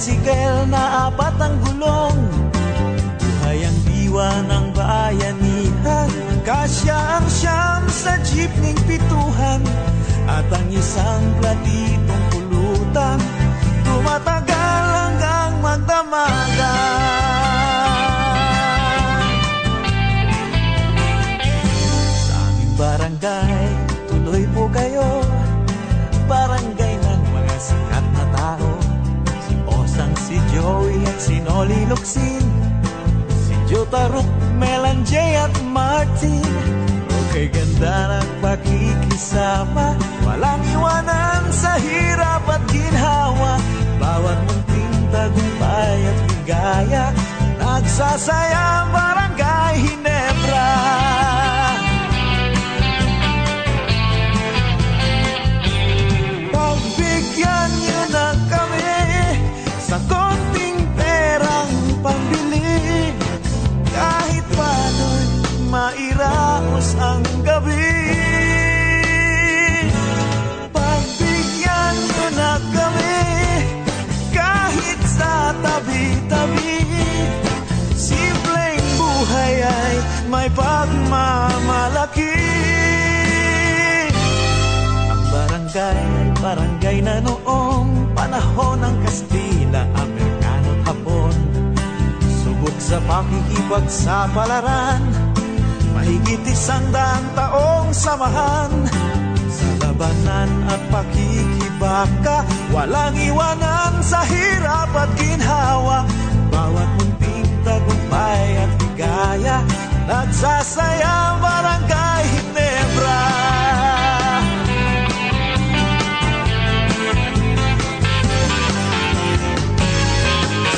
[0.00, 2.16] tricycle na apat ang gulong.
[3.20, 6.08] Buhay ang diwa ng bayanihan,
[6.40, 9.60] kasya ang siyam sa jeepning pituhan
[10.24, 13.20] at ang isang platitong pulutan.
[13.84, 16.39] Tumatagal hanggang magdamagan.
[31.60, 32.40] Noli Locsin.
[33.28, 34.24] Si Jotaruk,
[34.56, 36.40] Melan J at Martin.
[37.28, 39.92] Okay, ganda ng pakikisama.
[40.24, 43.60] Walang iwanan sa hirap at ginhawa.
[44.00, 47.06] Bawat munting tagumpay at ligaya.
[47.60, 51.19] Nagsasaya ang barangay Hinebra.
[80.40, 82.32] May pagmamalaki.
[85.12, 91.36] Ang barangay ay barangay na noong panahon ng Kastila, Amerikano at Hapon.
[92.40, 95.04] Subok sa pakikipagsapalaran,
[95.92, 98.72] mahigit isang daang taong samahan.
[99.44, 106.08] Sa labanan at pakikibaka, walang iwanan sa hirap at ginhawa.
[106.48, 109.60] Bawat munting tagumpay at higaya,
[110.10, 113.26] nagsasaya ang barangay Hinebra.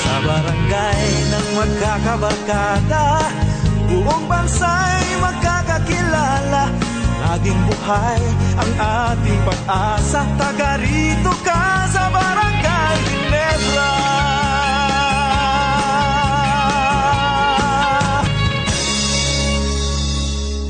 [0.04, 3.08] Sa barangay ng magkakabarkada
[3.88, 6.64] Buong bansa'y magkakakilala.
[7.22, 8.22] Laging buhay
[8.56, 10.24] ang ating pag-asa.
[10.36, 14.41] Taga rito ka sa barangay Ginebra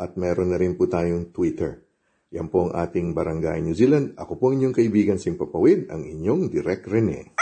[0.00, 1.84] at meron na rin po tayong Twitter.
[2.32, 4.16] Yan po ang ating Barangay New Zealand.
[4.16, 7.36] Ako po inyong kaibigan Sing Papawid, ang inyong Direk Rene.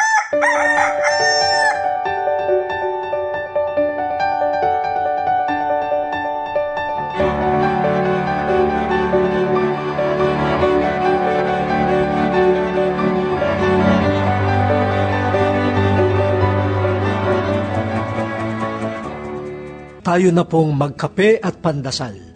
[20.08, 22.27] Tayo na pong magkape at pandasal.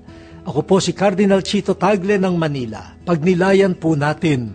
[0.42, 2.98] Ako po si Cardinal Chito Tagle ng Manila.
[3.06, 4.50] Pagnilayan po natin,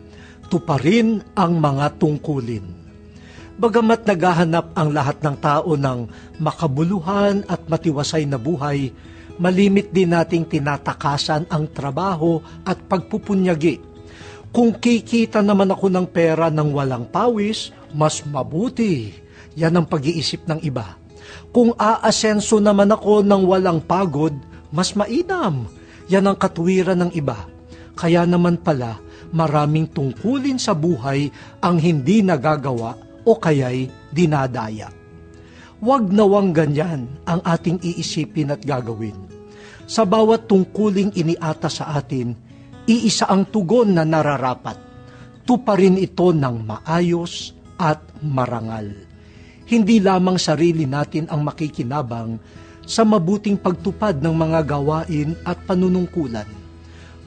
[0.51, 2.65] tuparin ang mga tungkulin.
[3.55, 5.99] Bagamat naghahanap ang lahat ng tao ng
[6.43, 8.91] makabuluhan at matiwasay na buhay,
[9.39, 13.79] malimit din nating tinatakasan ang trabaho at pagpupunyagi.
[14.51, 19.15] Kung kikita naman ako ng pera ng walang pawis, mas mabuti.
[19.55, 21.07] Yan ang pag-iisip ng iba
[21.51, 24.33] kung aasenso naman ako ng walang pagod,
[24.69, 25.67] mas mainam.
[26.07, 27.47] Yan ang katuwiran ng iba.
[27.97, 28.99] Kaya naman pala,
[29.33, 31.27] maraming tungkulin sa buhay
[31.59, 32.95] ang hindi nagagawa
[33.27, 34.87] o kaya'y dinadaya.
[35.77, 39.17] Huwag nawang ganyan ang ating iisipin at gagawin.
[39.87, 42.33] Sa bawat tungkuling iniata sa atin,
[42.87, 44.79] iisa ang tugon na nararapat.
[45.47, 49.07] Tuparin ito ng maayos at marangal
[49.67, 52.39] hindi lamang sarili natin ang makikinabang
[52.87, 56.47] sa mabuting pagtupad ng mga gawain at panunungkulan.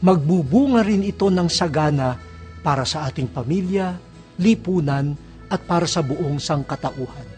[0.01, 2.17] Magbubunga rin ito ng sagana
[2.65, 4.01] para sa ating pamilya,
[4.41, 5.13] lipunan,
[5.51, 7.29] at para sa buong sangkatauhan.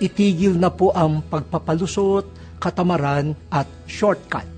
[0.00, 4.48] Itigil na po ang pagpapalusot, katamaran at shortcut.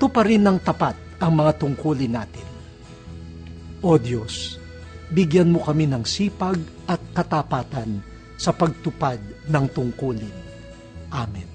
[0.00, 2.48] Tuparin ng tapat ang mga tungkulin natin.
[3.84, 4.56] O Diyos,
[5.12, 6.58] bigyan mo kami ng sipag
[6.88, 8.00] at katapatan
[8.40, 9.20] sa pagtupad
[9.52, 10.36] ng tungkulin.
[11.12, 11.49] Amen.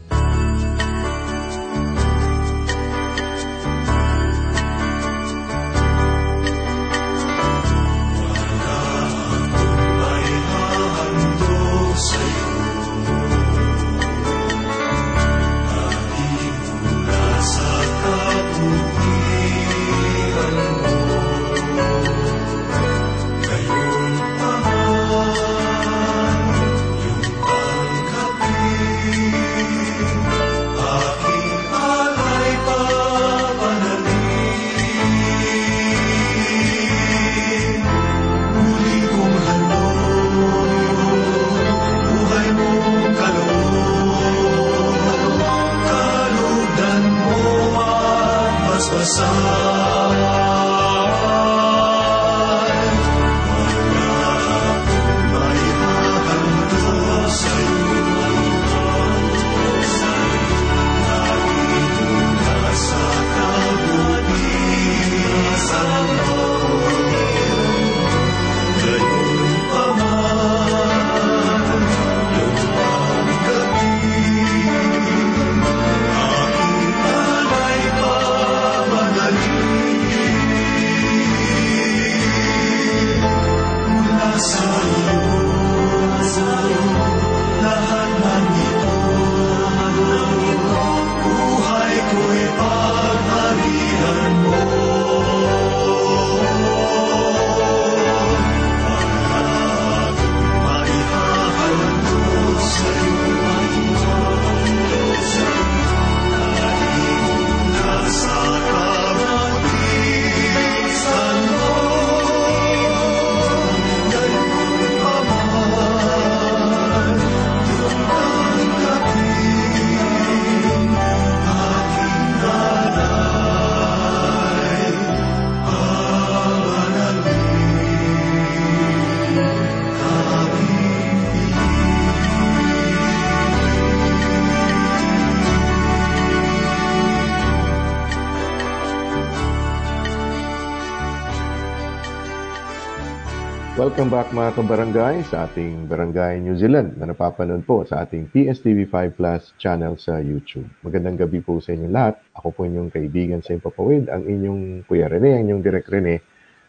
[143.96, 149.16] Welcome back mga kabarangay sa ating Barangay New Zealand na napapanood po sa ating PSTV5
[149.16, 150.68] Plus channel sa YouTube.
[150.84, 152.20] Magandang gabi po sa inyong lahat.
[152.36, 156.20] Ako po inyong kaibigan sa Papawid, ang inyong Kuya Rene, ang inyong Direk Rene.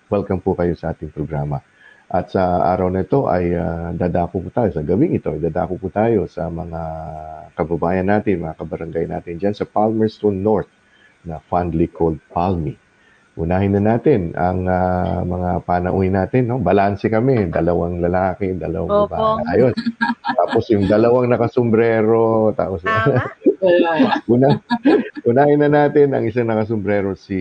[0.07, 1.59] Welcome po kayo sa ating programa.
[2.07, 5.91] At sa araw na ito ay uh, dadako po tayo, sa gabing ito, dadako po
[5.91, 6.81] tayo sa mga
[7.59, 10.71] kababayan natin, mga kabarangay natin dyan sa Palmerston North
[11.27, 12.79] na fondly called Palmy.
[13.37, 16.49] Unahin na natin ang uh, mga panauhin natin.
[16.49, 16.57] No?
[16.57, 17.53] Balanse kami.
[17.53, 19.13] Dalawang lalaki, dalawang Opo.
[19.13, 19.45] babae.
[19.53, 19.73] Ayun.
[20.25, 22.57] Tapos yung dalawang nakasombrero.
[22.57, 22.81] Tapos,
[24.33, 24.57] una,
[25.29, 27.37] unahin na natin ang isang nakasombrero si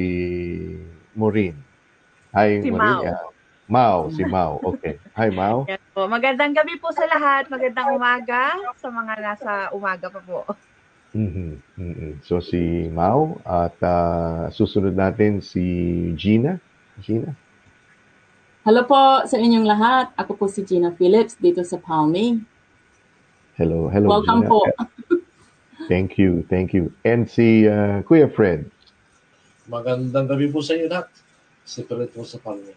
[1.16, 1.56] Maureen.
[2.36, 3.00] Hi, Si Maureen.
[3.00, 3.04] Mau.
[3.08, 3.24] Yeah.
[3.72, 4.60] Mau, si Mau.
[4.76, 5.00] Okay.
[5.16, 5.32] Hi,
[5.96, 6.12] po.
[6.12, 7.48] Magandang gabi po sa lahat.
[7.48, 10.44] Magandang umaga sa mga nasa umaga pa po.
[11.16, 12.12] Mhm, mhm.
[12.28, 15.64] So si Mau at ah, susunod natin si
[16.20, 16.60] Gina.
[17.00, 17.32] Gina.
[18.68, 20.12] Hello po sa inyong lahat.
[20.20, 22.44] Ako po si Gina Phillips dito sa Palmy.
[23.56, 24.52] Hello, hello Welcome Gina.
[24.52, 24.60] po.
[25.88, 26.92] Thank you, thank you.
[27.08, 28.68] And si ah, Kuya Fred.
[29.72, 31.08] Magandang gabi po sa inyo lahat.
[31.64, 32.76] Separate po sa Palme.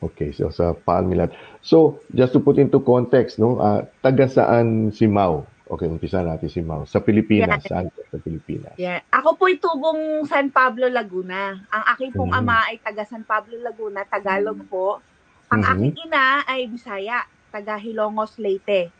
[0.00, 1.30] Okay, so sa Palmilat.
[1.60, 5.44] So, just to put into context, no, ah, taga saan si Mau?
[5.70, 6.82] Okay, umpisa natin si Mau.
[6.82, 7.70] Sa Pilipinas, Yeah.
[7.70, 8.74] saan po sa Pilipinas?
[8.74, 9.06] Yan.
[9.06, 11.62] Ako po'y tubong San Pablo, Laguna.
[11.70, 12.42] Ang aking pong Mhm.
[12.42, 14.98] ama ay taga San Pablo, Laguna, Tagalog po.
[15.46, 15.70] Ang Mhm.
[15.70, 17.22] aking ina ay Bisaya,
[17.54, 18.90] taga Hilongos, Leyte.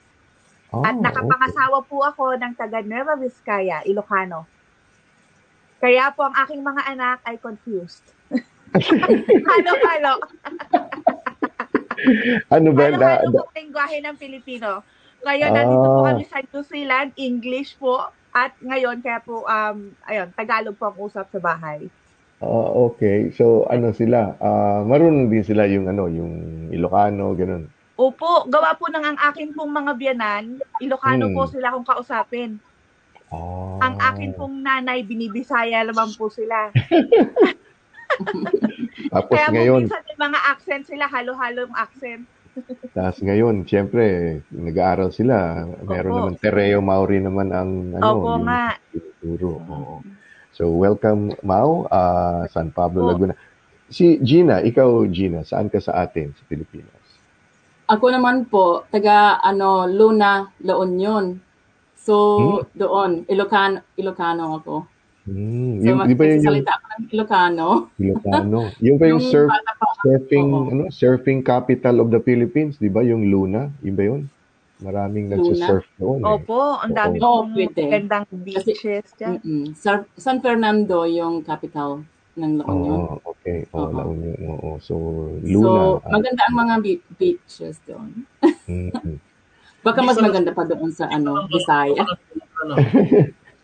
[0.71, 4.47] Oh, At nakapangasawa po ako ng taga Nueva Vizcaya, Ilocano.
[5.83, 8.15] Kaya po ang aking mga anak ay confused.
[9.50, 10.23] Halo-halo.
[10.23, 10.39] okay.
[12.47, 12.87] Ano ba?
[12.87, 14.87] Halo-halo po lingwahe ng Pilipino.
[15.21, 15.55] Ngayon, Ah.
[15.55, 18.09] nandito po kami sa New Zealand, English po.
[18.31, 21.91] At ngayon, kaya po, um, ayun, Tagalog po ang usap sa bahay.
[22.41, 23.29] Ah, okay.
[23.31, 24.39] So, ano sila?
[24.39, 27.69] Ah, marunong din sila yung ano, yung Ilocano, ganun.
[28.00, 31.37] Opo, gawa po ng ang akin pong mga biyanan, Ilocano Hmm.
[31.37, 32.57] po sila kung kausapin.
[33.29, 33.77] Ah.
[33.83, 36.73] Ang akin pong nanay, binibisaya naman po sila.
[39.11, 42.25] Tapos Kaya ngayon, minsan may mga accent sila, halo-halo yung accent.
[42.90, 44.04] Tapos ngayon, siyempre,
[44.50, 45.64] nag-aaral sila.
[45.87, 46.19] Meron Opo.
[46.21, 48.66] naman Tereo Maori naman ang ano, Opo yung nga.
[49.71, 50.02] Oo.
[50.50, 53.11] So, welcome, Mau, ah, San Pablo, Opo.
[53.14, 53.35] Laguna.
[53.90, 56.95] Si Gina, ikaw, Gina, saan ka sa atin sa Pilipinas?
[57.90, 61.35] Ako naman po, taga ano, Luna, La Union.
[61.99, 62.78] So, Hmm?
[62.78, 64.75] doon, Ilocano, Ilocano ako.
[65.21, 67.67] Hmm, So, yung, di ba yun yung ako ng Ilocano.
[67.97, 68.61] Ilocano?
[68.81, 70.67] yung ba yung Yung surf, pa surfing, Oo.
[70.67, 73.05] ano, surfing capital of the Philippines, di ba?
[73.05, 74.23] Yung Luna, yun ba yun?
[74.81, 75.37] Maraming Luna?
[75.37, 76.29] nagsisurf doon eh.
[76.31, 77.83] Opo, ang dami Oo, pong pwede.
[77.85, 79.37] gandang beaches dyan.
[79.39, 79.77] Mm-mm.
[79.77, 82.00] Sa- San Fernando yung capital
[82.33, 83.00] ng La Union.
[83.12, 83.69] Oh, okay.
[83.71, 83.93] Oh, Oo.
[83.93, 84.37] La Union.
[84.49, 84.71] Oo.
[84.81, 84.95] So,
[85.37, 86.00] so, Luna.
[86.00, 88.25] ah, maganda ang mga be- beaches doon.
[88.67, 89.19] mm, mm.
[89.81, 92.05] Baka mas maganda pa doon sa ano, Bisaya.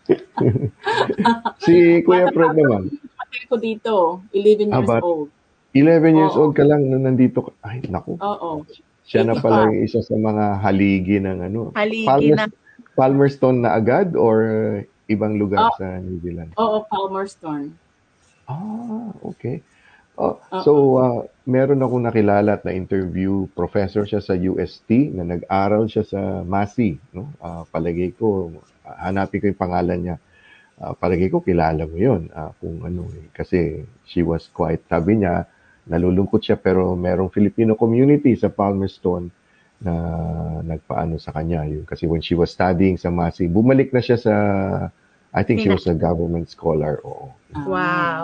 [1.63, 3.93] Si Kuya Fred naman, Pati ko dito,
[4.31, 5.29] 11 Ah, years but- old.
[5.73, 6.49] 11 years Oo.
[6.49, 7.51] old ka lang nung nandito ka.
[7.61, 8.15] Ay, naku.
[8.17, 8.63] Oo.
[9.03, 11.61] Siya na pala yung isa sa mga haligi ng ano.
[11.71, 12.51] Haligi Palmers- ng
[12.93, 14.37] Palmerston na agad or
[15.05, 15.75] ibang lugar Ah.
[15.75, 16.49] sa New Zealand?
[16.55, 17.75] Oo, Palmerston.
[18.47, 19.61] Ah, okay.
[20.17, 20.61] Oh, Oo.
[20.63, 23.45] so, ah, meron akong nakilala at na-interview.
[23.53, 26.97] Professor siya sa UST na nag-aral siya sa Masi.
[27.11, 27.29] No?
[27.37, 28.65] Ah, palagay ko, ah,
[28.99, 30.17] hanapin ko yung pangalan niya.
[30.77, 32.29] Ah, palagay ko, kilala mo yun.
[32.31, 33.27] Ah, kung ano, eh.
[33.33, 35.49] kasi she was quite, sabi niya,
[35.87, 39.31] nalulungkot siya pero merong Filipino community sa Palmerston
[39.81, 39.93] na
[40.61, 41.65] nagpaano sa kanya.
[41.65, 41.85] Yun.
[41.85, 44.33] Kasi when she was studying sa Masi, bumalik na siya sa,
[45.33, 47.01] I think she was a government scholar.
[47.01, 47.33] Oo.
[47.53, 48.23] Ah, Wow.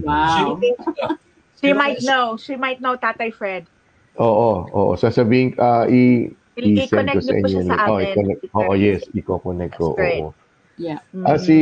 [0.00, 0.60] Wow.
[1.60, 2.36] She might know.
[2.36, 3.64] She might know Tatay Fred.
[4.20, 4.92] Oo, oo.
[4.94, 7.50] Sasabihin, i, I- i-send ko I-connect sa niyo po inyo.
[7.50, 8.04] siya sa Oh, amin.
[8.06, 8.40] i-connect.
[8.52, 9.86] Oo, yes, i-connect ko.
[9.92, 10.26] Oo.
[10.74, 10.98] Yeah.
[11.22, 11.56] Ah, si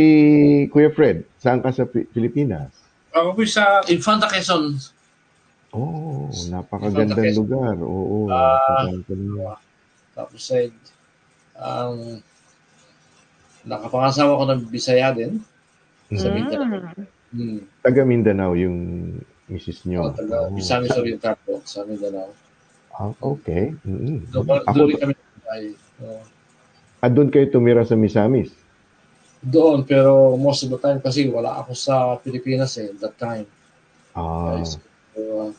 [0.68, 2.72] Kuya Fred, saan ka sa Pi- Pilipinas?
[3.10, 4.72] Ako po sa Infanta Quezon.
[5.70, 7.36] Oh, napakagandang Quezon.
[7.38, 7.76] lugar.
[7.78, 8.56] Oo, Ah.
[8.88, 9.52] napakaganda niya.
[10.12, 10.72] Tapos ay
[11.54, 12.20] ang
[13.62, 15.40] nakapangasawa ko ng Bisaya din
[16.10, 16.34] sa Mm.
[16.34, 16.80] Mindanao.
[17.32, 17.60] Hmm.
[17.80, 18.76] Taga Mindanao yung
[19.46, 20.00] misis Oh, niyo.
[20.12, 20.52] taga Oh.
[20.52, 22.32] Misamis Oriental po sa Mindanao.
[22.92, 23.72] Ah, okay.
[23.88, 24.28] Mm.
[24.28, 25.14] Doon Ako, doon kami
[25.52, 25.64] ay
[26.04, 26.22] oh,
[27.00, 28.52] ah, doon kayo tumira sa Misamis?
[29.42, 33.46] doon pero most of the time kasi wala ako sa Pilipinas eh that time.
[34.14, 34.78] Ah, So,
[35.18, 35.50] uh,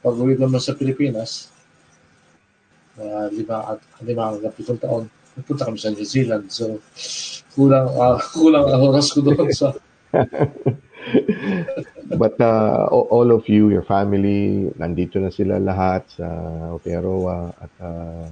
[0.00, 1.50] pag uwi naman sa Pilipinas,
[2.96, 6.46] uh, lima at lima hanggang pitong taon, pupunta kami sa New Zealand.
[6.48, 6.78] So,
[7.58, 9.74] kulang, ah, kulang ang oras ko doon sa
[12.20, 16.26] But uh, all of you, your family, nandito na sila lahat sa
[16.72, 18.28] Aotearoa at uh,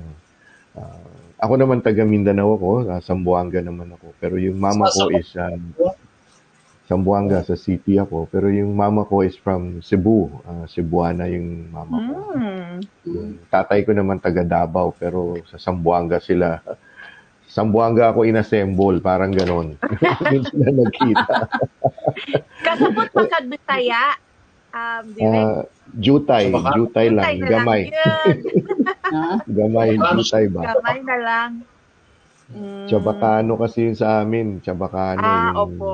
[0.77, 1.07] uh,
[1.43, 4.15] ako naman taga Mindanao ako, uh, Sambuanga naman ako.
[4.23, 5.57] Pero yung mama ko is uh,
[6.87, 11.97] Sambuanga sa city ako, pero yung mama ko is from Cebu, uh, Cebuana yung mama
[11.99, 12.15] ko.
[12.37, 12.77] Hmm.
[13.09, 16.61] Yung tatay ko naman taga Davao pero sa Sambuanga sila
[17.53, 19.77] Sambuanga ako inassemble, parang ganon.
[20.25, 21.37] Doon sila nagkita.
[22.67, 24.17] Kasabot pa kag Bisaya.
[24.73, 25.05] Um.
[25.21, 25.69] Ah,
[26.01, 27.81] jutay, Sabaka- jutay lang, Tay na lang gamay.
[27.85, 28.37] yun.
[29.13, 29.45] Ha?
[29.45, 30.73] Gamay, jutay ba?
[30.73, 31.51] Gamay na lang.
[32.49, 32.89] Mm.
[32.89, 35.93] Chabacano kasi yun sa amin, Chabacano, Ah, yung opo.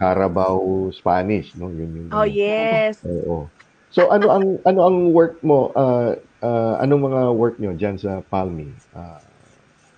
[0.00, 1.68] Carabao Spanish, no?
[1.68, 3.04] Yun yung Oh, yes.
[3.04, 3.52] Oo.
[3.92, 5.72] So ano ang ano ang work mo?
[5.72, 8.68] Uh, uh, anong mga work niyo diyan sa Palmi?
[8.92, 9.20] Uh,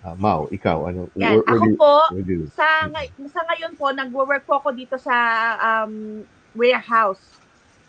[0.00, 1.06] uh, Mau, ikaw ano?
[1.14, 1.38] Yan.
[1.38, 4.70] where- where Ako do po, where do sa, ngay- sa ngayon po, nagwo-work po ako
[4.72, 5.16] dito sa
[5.58, 7.22] um, warehouse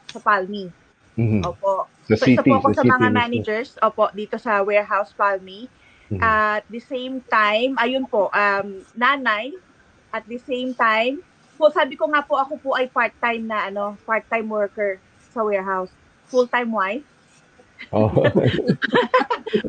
[0.07, 0.69] sa Palmi.
[1.15, 1.43] Mhm.
[1.43, 1.85] Opo.
[2.05, 3.13] Sa So, city, isa po ako sa mga mismo.
[3.13, 5.67] managers, opo, dito sa warehouse Palmi.
[6.09, 6.17] Mhm.
[6.17, 9.53] At the same time, ayun po, um, nanay,
[10.09, 11.21] at the same time,
[11.53, 14.97] po, sabi ko nga po, ako po ay part-time na, ano, part-time worker
[15.29, 15.91] sa warehouse.
[16.25, 17.05] Full-time wife,
[17.89, 18.11] Oh.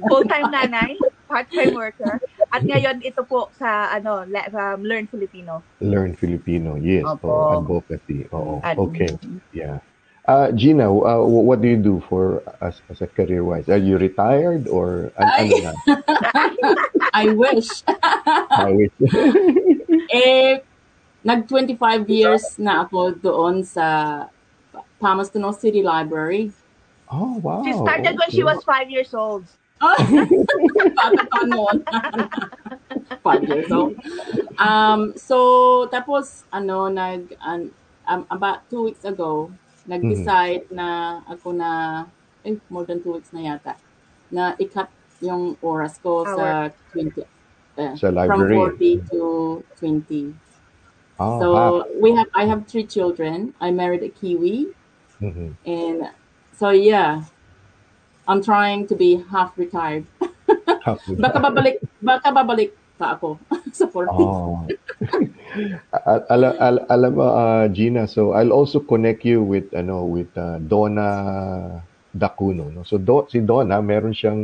[0.03, 0.99] full-time nanay,
[1.31, 2.19] part-time worker.
[2.51, 5.63] At ngayon, ito po sa, ano, le- um, Learn Filipino.
[5.79, 6.75] Learn Filipino.
[6.75, 7.07] Yes.
[7.07, 7.31] Opo.
[7.31, 8.27] Oh, advocacy.
[8.35, 8.59] Oo.
[8.67, 9.15] Ad- Okay.
[9.55, 9.79] Yeah.
[10.27, 13.71] Uh, Gina, uh, wh- what do you do for as, as a career wise?
[13.71, 15.47] Are you retired or an- Ay.
[15.47, 15.73] ano na?
[17.23, 17.71] I wish.
[18.51, 18.95] I wish.
[20.15, 20.61] eh,
[21.25, 24.27] nag 25 years na ako doon sa
[25.01, 26.53] Palmerston City Library.
[27.11, 27.63] oh, wow.
[27.67, 28.55] She started when she okay.
[28.55, 29.43] was five years old.
[29.81, 31.77] Bata pa noon.
[33.25, 33.97] Five years old.
[34.61, 37.73] Um, so, tapos, ano, nag, an-
[38.07, 39.51] um, about two weeks ago,
[39.89, 42.05] nag-decide na ako na,
[42.45, 43.75] eh, more than two weeks na yata,
[44.31, 44.89] na i-cut
[45.21, 47.25] yung oras ko sa 20,
[47.77, 48.57] eh, Sa from library.
[48.57, 49.21] 40 to
[49.81, 50.35] 20.
[51.21, 51.89] Oh, so, half.
[52.01, 53.53] we have, I have three children.
[53.61, 54.73] I married a Kiwi.
[55.21, 55.53] Mhm.
[55.69, 56.09] And
[56.57, 57.29] so, yeah,
[58.31, 60.07] I'm trying to be half retired.
[60.87, 63.43] Half Baka babalik, baka babalik pa ako
[63.75, 64.07] sa 40.
[64.15, 64.63] Oh.
[66.07, 70.31] Al- al- al- alam mo, uh, Gina, so I'll also connect you with ano with
[70.39, 71.83] uh, Donna
[72.15, 72.71] Dacuno.
[72.71, 72.87] No?
[72.87, 74.43] So Do- si Donna, meron siyang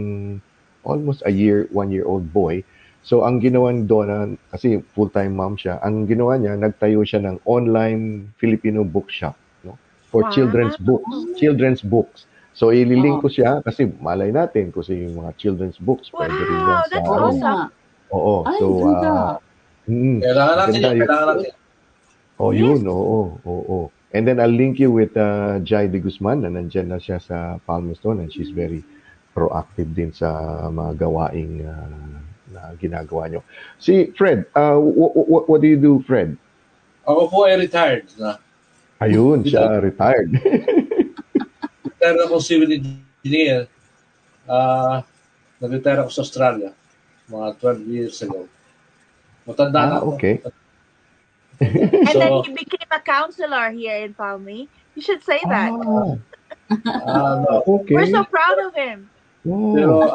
[0.82, 2.66] almost a year, one year old boy.
[3.06, 7.38] So ang ginawa ni Donna, kasi full-time mom siya, ang ginawa niya, nagtayo siya ng
[7.46, 9.78] online Filipino bookshop no?
[10.10, 10.34] for Wow.
[10.34, 11.14] children's books.
[11.38, 12.26] Children's books.
[12.56, 16.64] So ililink ko siya kasi malay natin kasi yung mga children's books pwede rin yan
[16.64, 17.20] Wow, sa that's ano.
[17.28, 17.64] awesome.
[18.08, 18.34] Oo.
[18.48, 19.10] Ay, so ganda.
[19.12, 19.32] uh,
[19.84, 21.52] mm, Kailangan natin yun, kailangan natin.
[22.36, 23.78] Oh, yun, oo, oo.
[24.12, 27.60] And then I'll link you with uh, Jai De Guzman na nandyan na siya sa
[27.64, 28.80] Palmerston and she's very
[29.36, 30.32] proactive din sa
[30.72, 32.20] mga gawaing uh,
[32.52, 33.40] na ginagawa nyo.
[33.76, 36.36] Si Fred, uh, what, what, what do you do, Fred?
[37.04, 38.40] Ako po ay retired na.
[39.00, 40.32] Ayun, siya retired.
[42.06, 43.66] Retired ako civil engineer.
[44.46, 45.02] Ah,
[45.58, 46.70] nag-retire ako sa Australia
[47.26, 48.46] mga 12 years ago.
[49.42, 50.14] Matanda na ah, ako.
[50.14, 50.34] okay.
[51.58, 54.70] And So- then he became a counselor here in Palmi.
[54.94, 55.74] You should say that.
[55.74, 56.14] Ah,
[56.86, 57.66] Ah, no.
[57.82, 57.94] okay.
[57.98, 59.10] We're so proud of him.
[59.42, 59.74] Oh.
[59.74, 60.06] Pero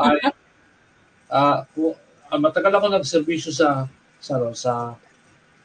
[1.28, 1.96] ah ku-
[2.32, 4.96] ah, matagal ako nagserbisyo sa sa ano, sa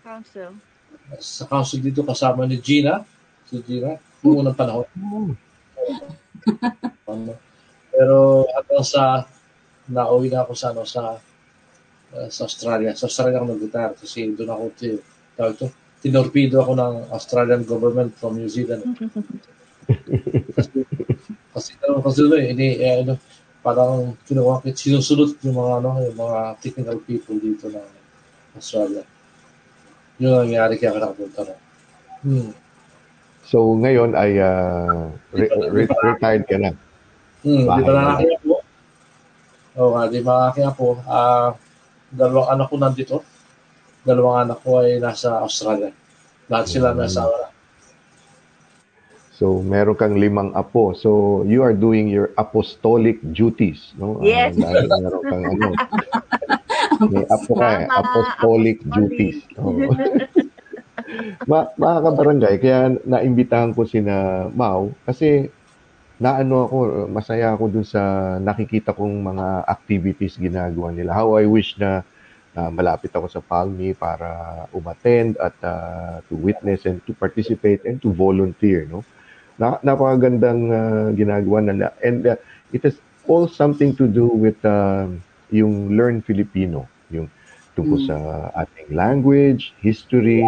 [0.02, 0.58] Council.
[1.22, 3.02] sa council dito kasama ni Gina,
[3.46, 3.94] si Gina,
[4.26, 4.86] noong unang panahon.
[7.06, 7.32] Ano.
[7.90, 9.24] Pero hanggang sa
[9.86, 11.16] nauwi na ako sa ano sa
[12.14, 12.92] ah, sa Australia.
[12.94, 14.88] Sa Australia ako nag-retire kasi doon ako ti,
[15.38, 15.66] tawag ito,
[16.02, 18.84] tinorpido ako ng Australian government from New Zealand.
[20.56, 20.82] kasi
[21.54, 23.14] kasi ano kasi ano, eh, ini eh, ano,
[23.62, 27.88] parang kinuha sinusunod yung mga ano yung mga technical people dito ng
[28.54, 29.02] Australia.
[30.22, 31.54] Yun ang nangyari kaya ako nakapunta na.
[32.24, 32.52] Hmm.
[33.46, 36.74] So ngayon ay uh, re- re- retired ka na.
[37.46, 38.54] Hmm, di ba na aking apo?
[39.78, 40.98] Oo nga, di ba aking apo?
[41.06, 41.54] Ah,
[42.10, 43.16] dalawang anak ko nandito.
[44.02, 45.94] Dalawang anak ko ay nasa Australia.
[46.50, 47.06] Lahat sila Hmm.
[47.06, 47.48] nasa wala.
[49.36, 50.96] So meron kang limang apo.
[50.96, 54.18] So you are doing your apostolic duties, no?
[54.26, 54.58] Ah, Yes.
[54.58, 55.68] dahil meron kang ano.
[57.12, 58.86] May apo ka eh, apostolic apostolic.
[58.90, 59.38] duties.
[59.60, 59.92] Oo.
[61.46, 65.46] Ma mga kabarangay, kaya naimbitahan ko sina Mau kasi
[66.18, 66.78] naano ako,
[67.12, 71.12] masaya ako dun sa nakikita kong mga activities ginagawa nila.
[71.14, 72.02] How I wish na
[72.56, 78.00] na malapit ako sa Palmi para umattend at ah, to witness and to participate and
[78.00, 79.04] to volunteer, no?
[79.60, 81.92] Na, napakagandang ah, ginagawa nila.
[82.00, 82.40] And ah,
[82.72, 82.96] it has
[83.28, 85.04] all something to do with ah,
[85.52, 87.28] yung Learn Filipino, yung
[87.76, 88.08] tungkol Mm.
[88.08, 88.16] sa
[88.64, 90.40] ating language, history,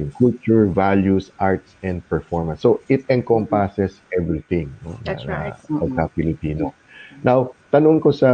[0.00, 2.64] yung culture, values, arts, and performance.
[2.64, 4.72] So, it encompasses everything.
[4.80, 4.96] No?
[5.04, 5.56] That's na, right.
[5.68, 6.72] Na, pagka Filipino.
[7.20, 8.30] Now, tanong ko sa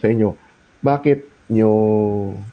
[0.00, 0.34] sa inyo,
[0.80, 1.70] bakit nyo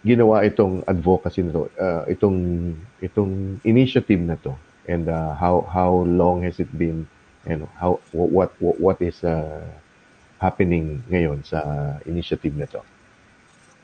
[0.01, 4.57] ginawa itong advocacy na to, uh, itong itong initiative na to
[4.89, 7.05] and uh, how how long has it been
[7.45, 9.63] know how what what, what is uh,
[10.41, 11.61] happening ngayon sa
[12.09, 12.81] initiative na to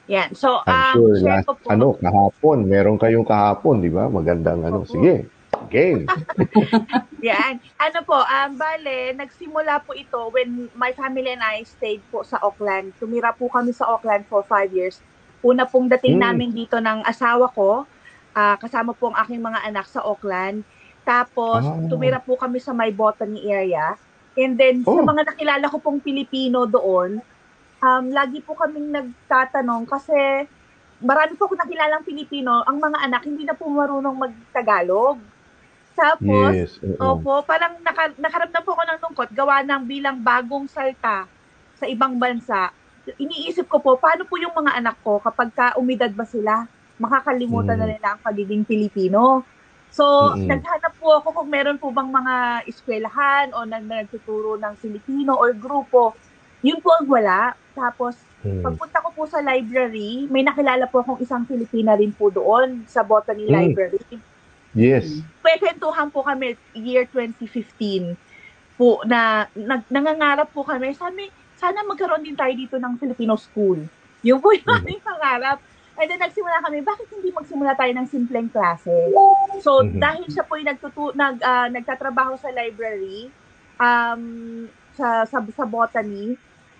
[0.06, 0.36] Yan.
[0.36, 1.66] So, I'm um, sure share last ko po.
[1.70, 5.24] ano kahapon meron kayong kahapon di ba magandang ano sige
[5.70, 6.04] game
[7.24, 7.56] Yan.
[7.78, 12.36] Ano po, um, bale, nagsimula po ito when my family and I stayed po sa
[12.38, 12.92] Auckland.
[12.98, 15.00] Tumira po kami sa Auckland for five years.
[15.40, 16.26] Una pong dating Hmm.
[16.26, 17.88] namin dito ng asawa ko,
[18.34, 20.68] ah, kasama po ang aking mga anak sa Auckland.
[21.02, 21.80] Tapos, Ah.
[21.88, 23.96] tumira po kami sa my botany area.
[24.34, 25.00] And then, sa Oh.
[25.00, 27.24] mga nakilala ko pong Pilipino doon,
[27.84, 30.48] um, lagi po kaming nagtatanong kasi
[31.04, 35.20] marami po ako nakilalang Pilipino, ang mga anak hindi na po marunong mag-Tagalog.
[35.94, 36.98] Tapos, yes oo.
[37.20, 41.28] Opo, parang naka, nakaramdam po ako ng lungkot gawa ng bilang bagong salta
[41.78, 42.72] sa ibang bansa.
[43.20, 46.66] Iniisip ko po, paano po yung mga anak ko kapag ka umidad ba sila,
[46.98, 47.82] makakalimutan Mm.
[47.84, 49.44] na nila ang pagiging Pilipino.
[49.94, 50.50] So, Mm-mm.
[50.50, 55.54] naghanap po ako kung meron po bang mga eskwelahan o nag nagtuturo ng Filipino or
[55.54, 56.18] grupo.
[56.64, 57.40] Yun po ang wala.
[57.76, 58.60] Tapos, Hmm.
[58.60, 63.00] pagpunta ko po sa library, may nakilala po akong isang Filipina rin po doon sa
[63.00, 63.54] Botany Mm.
[63.54, 64.04] Library
[64.74, 68.18] yes kwentuhan po kami year 2015
[68.74, 70.92] po na nag, nangangarap po kami.
[70.92, 73.80] Sabi, sana magkaroon din tayo dito ng Filipino school.
[74.24, 74.78] Yung po yung Mhm.
[74.82, 75.62] aming pangarap.
[75.94, 78.92] And then nagsimula kami, bakit hindi magsimula tayo ng simpleng klase?
[79.62, 80.02] So, Mhm.
[80.02, 83.30] dahil siya po yung nagtutu- nag, ah, nagtatrabaho sa library,
[83.78, 84.24] um,
[84.94, 86.34] sa, sa, sa botany,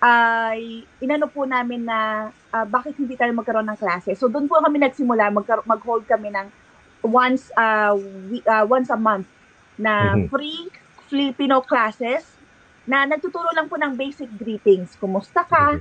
[0.04, 2.00] ay inano po namin na
[2.52, 4.12] ah, bakit hindi tayo magkaroon ng klase.
[4.20, 5.32] So, doon po kami nagsimula,
[5.66, 6.48] mag-hold kami ng
[7.04, 7.96] once uh,
[8.30, 9.28] we, uh, once a month
[9.80, 10.30] na Mhm.
[10.32, 10.70] free
[11.10, 12.40] Filipino classes
[12.86, 14.96] na nagtuturo lang po ng basic greetings.
[15.00, 15.80] Kumusta ka?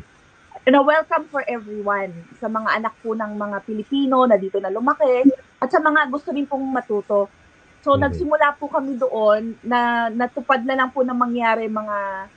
[0.68, 5.26] Na welcome for everyone sa mga anak po ng mga Pilipino na dito na lumaki
[5.58, 7.34] at sa mga gusto rin pong matuto.
[7.82, 8.02] So Mhm.
[8.06, 12.30] nagsimula po kami doon na natupad na lang po na mangyari mga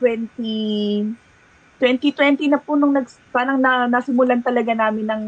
[0.00, 1.16] 20
[1.80, 5.22] 2020 na po nung nags, parang na, nasimulan talaga namin ng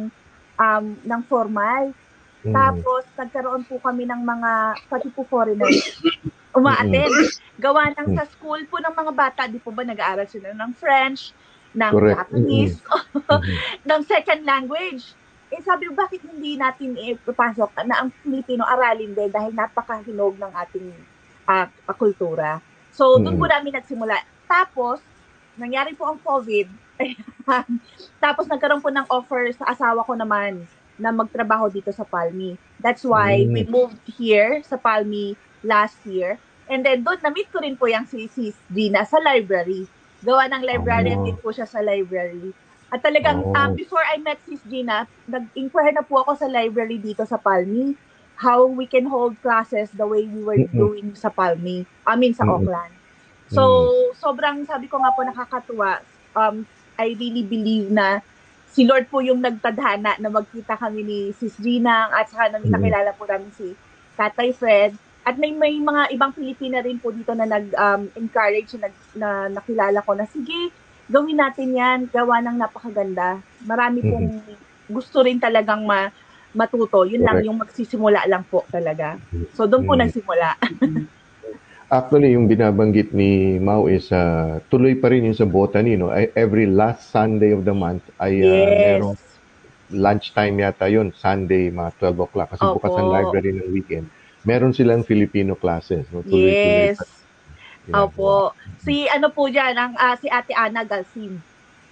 [0.61, 1.97] um, ng formal.
[2.45, 2.53] Hmm.
[2.53, 4.51] Tapos, nagkaroon po kami ng mga,
[4.87, 5.97] pati po foreigners,
[6.53, 7.15] umaattend.
[7.57, 8.17] Gawa ng Mm.
[8.19, 11.33] sa school po ng mga bata, di po ba nag-aaral sila ng French,
[11.73, 12.19] ng Correct.
[12.19, 12.93] Japanese, Mhm.
[13.89, 15.17] ng second language.
[15.49, 20.53] Eh sabi ko, bakit hindi natin ipapasok na ang Filipino aralin din dahil napakahinog ng
[20.53, 20.89] ating
[21.47, 22.59] ah, kultura.
[22.89, 23.53] So, doon po Mm.
[23.53, 24.17] namin nagsimula.
[24.47, 25.03] Tapos,
[25.63, 26.67] nangyari po ang COVID.
[28.25, 30.67] Tapos, nagkaroon po ng offer sa asawa ko naman
[30.99, 32.55] na magtrabaho dito sa Palmi.
[32.79, 33.53] That's why Mm.
[33.55, 36.43] we moved here sa Palmi last year.
[36.67, 39.91] And then, doon, na-meet ko rin po yung si Sis Gina sa library.
[40.23, 41.27] Gawa ng librarian Oh.
[41.27, 42.55] din po siya sa library.
[42.89, 43.57] At talagang, Oh.
[43.57, 47.99] um, before I met Sis Gina, nag-inquire na po ako sa library dito sa Palmi
[48.37, 50.73] how we can hold classes the way we were Mm-mm.
[50.73, 51.83] doing sa Palmi.
[52.07, 52.63] I mean, sa Mm-mm.
[52.63, 53.02] Auckland.
[53.53, 53.63] So,
[54.17, 56.01] sobrang sabi ko nga po nakakatuwa.
[56.33, 56.65] Um,
[56.97, 58.25] I really believe na
[58.67, 62.73] si Lord po yung nagtadhana na magkita kami ni Sis Gina at saka nang Mm.
[62.73, 63.77] nakilala po namin si
[64.17, 64.97] Tatay Fred.
[65.23, 70.17] At may may mga ibang Pilipina rin po dito na nag-encourage na, na nakilala ko
[70.17, 70.73] na sige,
[71.07, 73.39] gawin natin yan, gawa ng napakaganda.
[73.63, 74.27] Marami pong
[74.89, 76.09] gusto rin talagang ma,
[76.53, 77.05] matuto.
[77.07, 77.47] Yun lang Correct.
[77.47, 79.15] yung magsisimula lang po talaga.
[79.55, 80.01] So doon po Mm.
[80.03, 80.49] nagsimula.
[81.93, 85.93] Actually, yung binabanggit ni Mau is uh, tuloy pa rin yung sa botany.
[86.01, 86.09] No?
[86.09, 88.81] I- Every last Sunday of the month ay uh, yes.
[88.81, 89.17] merong
[89.93, 91.13] lunchtime yata yun.
[91.13, 92.49] Sunday, mga 12 o'clock.
[92.57, 92.81] Kasi Opo.
[92.81, 94.09] bukas ang library ng weekend.
[94.49, 96.09] Meron silang Filipino classes.
[96.09, 96.25] No?
[96.25, 96.97] Tuloy-tuloy Yes.
[96.97, 98.09] ginagawa.
[98.09, 98.33] Opo.
[98.81, 101.45] Si ano po dyan, ang, ah, si Ate Ana Galsim.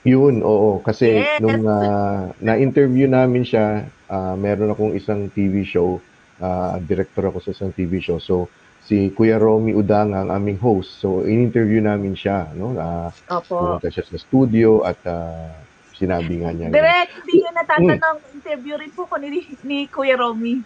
[0.08, 0.80] Yun, oo.
[0.80, 1.44] Kasi Yes.
[1.44, 6.00] nung uh, na-interview namin siya, uh, meron akong isang TV show.
[6.40, 8.16] Uh, director ako sa isang TV show.
[8.16, 8.48] So,
[8.90, 10.98] si Kuya Romy Udang ang aming host.
[10.98, 12.50] So, in-interview namin siya.
[12.58, 12.74] No?
[12.74, 13.78] Uh, Opo.
[13.78, 15.46] pumunta siya sa studio at uh,
[15.94, 16.74] sinabi nga niya.
[16.74, 18.18] Direct, hindi nyo natatanong.
[18.34, 20.58] Interview rin po ko ni, ni Kuya Romy.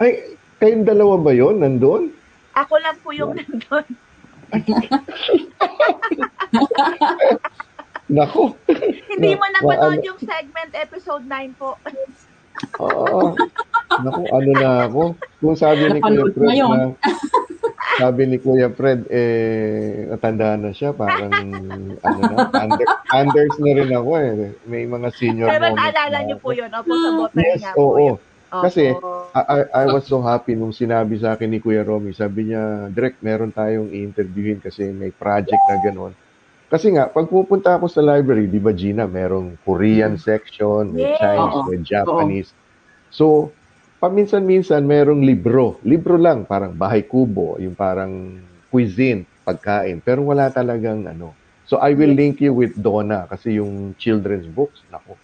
[0.00, 2.16] Ay, kayong dalawa ba yon nandun?
[2.56, 3.84] Ako lang po yung nandun.
[8.08, 8.56] Nako.
[9.12, 11.76] Hindi mo Na- napanood ano- yung segment episode 9 po.
[12.80, 13.36] Oo.
[13.88, 15.02] Naku, ano na ako.
[15.40, 16.70] Kung sabi ni Kuya Fred ngayon.
[16.70, 16.84] na,
[17.96, 20.92] sabi ni Kuya Fred, eh, natanda na siya.
[20.92, 24.52] Parang, ano na, under, unders na rin ako eh.
[24.68, 26.70] May mga senior Pero moments naalala na niyo po yun.
[26.70, 27.96] Opo, sa botany Yes, po oo.
[27.96, 28.16] yun.
[28.48, 28.62] Opo.
[28.64, 28.82] Kasi,
[29.36, 32.12] I, I, I was so happy nung sinabi sa akin ni Kuya Romy.
[32.12, 36.12] Sabi niya, direct, meron tayong i-interviewin kasi may project na gano'n.
[36.68, 41.16] Kasi nga, pag pupunta ako sa library, di ba Gina, merong Korean section, may.
[41.16, 42.50] Chinese, may Japanese.
[43.08, 43.48] So,
[43.98, 45.78] paminsan-minsan merong libro.
[45.82, 48.38] Libro lang, parang bahay kubo, yung parang
[48.70, 49.98] cuisine, pagkain.
[50.00, 51.34] Pero wala talagang ano.
[51.68, 55.20] So, I will link you with Donna kasi yung children's books, nako.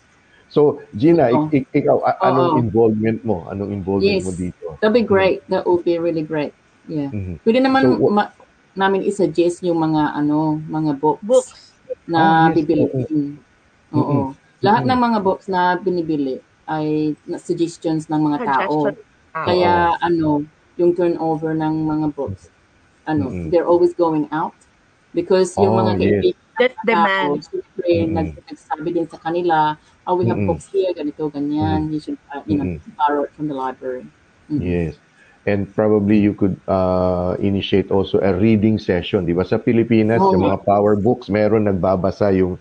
[0.52, 1.48] So, Gina, Oo.
[1.48, 2.60] ik- ik- ikaw, a- anong Oo.
[2.60, 3.48] involvement mo?
[3.48, 4.26] Anong involvement Yes.
[4.28, 4.64] mo dito?
[4.78, 5.40] That'd be great.
[5.48, 6.52] That would be really great.
[6.84, 7.08] Yeah.
[7.10, 7.40] Mhm.
[7.40, 8.30] Pwede naman So, ma-
[8.76, 11.72] namin i-suggest yung mga ano, mga books, Books.
[12.04, 12.84] na Ah, yes, bibili.
[12.84, 13.00] oo.
[13.08, 13.34] Mm.
[13.94, 14.18] Oo.
[14.60, 14.92] Lahat Mm-mm.
[14.92, 18.90] ng mga books na binibili ay suggestions ng mga tao.
[19.35, 19.46] Ah.
[19.50, 20.46] Kaya ano,
[20.79, 22.50] yung turnover ng mga books,
[23.07, 23.50] ano, Mm-mm.
[23.50, 24.57] they're always going out
[25.14, 26.00] because yung Oh, mga yes.
[26.03, 27.35] kaibigan That's tao, demand.
[27.50, 28.14] syempre, Mm-mm.
[28.14, 29.74] nag, nagsabi din sa kanila,
[30.07, 30.55] oh, we have Mm-mm.
[30.55, 32.94] books here, ganito, ganyan, you should, uh, you know, Mm-mm.
[32.94, 34.07] borrow it from the library.
[34.50, 34.62] Mm.
[34.62, 34.94] Yes.
[35.44, 39.29] And probably you could uh, initiate also a reading session.
[39.29, 40.33] Di ba sa Pilipinas, Oo.
[40.33, 42.57] yung mga power books, meron nagbabasa yung,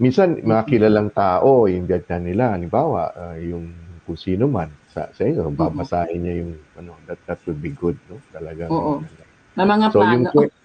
[0.00, 3.70] minsan mga kilalang tao, yung ganyan nila, halimbawa, uh, yung
[4.08, 7.94] kung sino man sa, sa inyo, babasahin niya yung, ano, that, that would be good,
[8.10, 8.18] no?
[8.34, 8.66] Talaga.
[8.66, 9.04] Oo.
[9.54, 10.50] May mga So, yung, plano.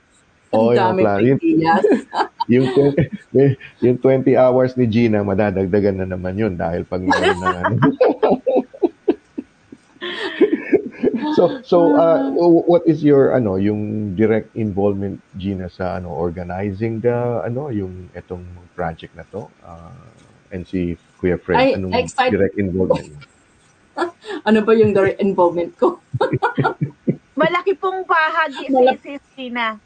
[0.55, 1.19] Ang Oo, yung plano.
[1.21, 1.83] Yung- ideas.
[2.53, 2.95] yung, 20,
[3.85, 7.75] yung 20 hours ni Gina, madadagdagan na naman yun dahil pag meron na, ano.
[11.33, 12.29] So so uh,
[12.69, 18.45] what is your ano yung direct involvement Gina sa ano organizing the ano yung etong
[18.77, 19.95] project na to uh,
[20.53, 22.37] and si Kuya Fred Ay, anong excited.
[22.37, 23.19] direct involvement mo?
[24.49, 25.97] ano ba yung direct involvement ko?
[27.39, 28.99] Malaki pong bahagi Malaki.
[28.99, 29.79] si Tina.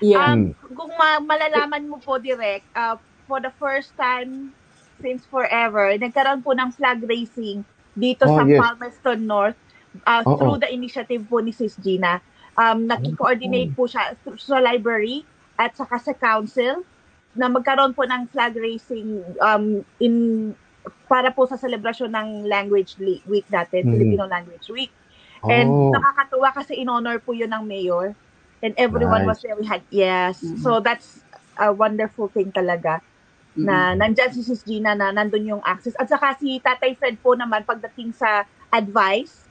[0.00, 0.36] Yeah.
[0.36, 4.52] Um, kung ma- malalaman mo po direct, uh, for the first time
[5.00, 7.64] since forever, nagkaroon po ng flag racing
[7.96, 8.60] dito Oh, sa yes.
[8.60, 9.56] Palmerston North
[10.04, 10.36] uh, Oo.
[10.36, 12.20] through the initiative po ni Sis Gina.
[12.56, 15.24] Um, naki-coordinate po siya sa library
[15.56, 16.84] at saka sa council
[17.36, 20.50] na magkaroon po ng flag racing um, in
[21.04, 22.96] para po sa celebration ng language
[23.28, 23.92] week natin, Mhm.
[23.92, 24.92] Filipino Language Week.
[25.44, 25.92] And Oh.
[25.92, 28.16] nakakatuwa kasi in honor po yun ng mayor.
[28.64, 29.52] And everyone was Nice.
[29.52, 29.86] very happy.
[29.92, 30.40] Yes.
[30.40, 30.58] Mhm.
[30.64, 31.20] So that's
[31.60, 33.04] a wonderful thing talaga
[33.56, 34.00] na Mm-mm.
[34.04, 35.96] nandyan si Sis Gina na nandun yung access.
[35.96, 39.45] At saka si Tatay Fred po naman pagdating sa advice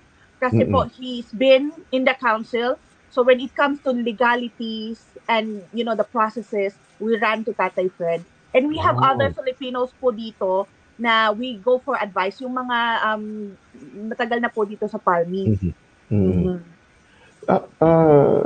[0.45, 2.77] kasi po he's been in the council.
[3.09, 7.89] So when it comes to legalities and you know the processes, we run to Tatay
[7.97, 8.21] Fred.
[8.53, 9.17] And we have Wow.
[9.17, 10.69] other Filipinos po dito
[11.01, 12.39] na we go for advice.
[12.39, 13.23] Yung mga um,
[14.13, 15.49] matagal na po dito sa Palmi.
[15.49, 15.71] Mhm.
[16.11, 16.29] Mhm.
[16.29, 16.59] Mhm.
[17.45, 18.41] Ah, ah,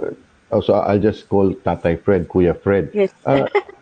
[0.52, 2.90] oh, so I'll just call Tatay Fred, Kuya Fred.
[2.96, 3.14] Yes.
[3.28, 3.46] Ah,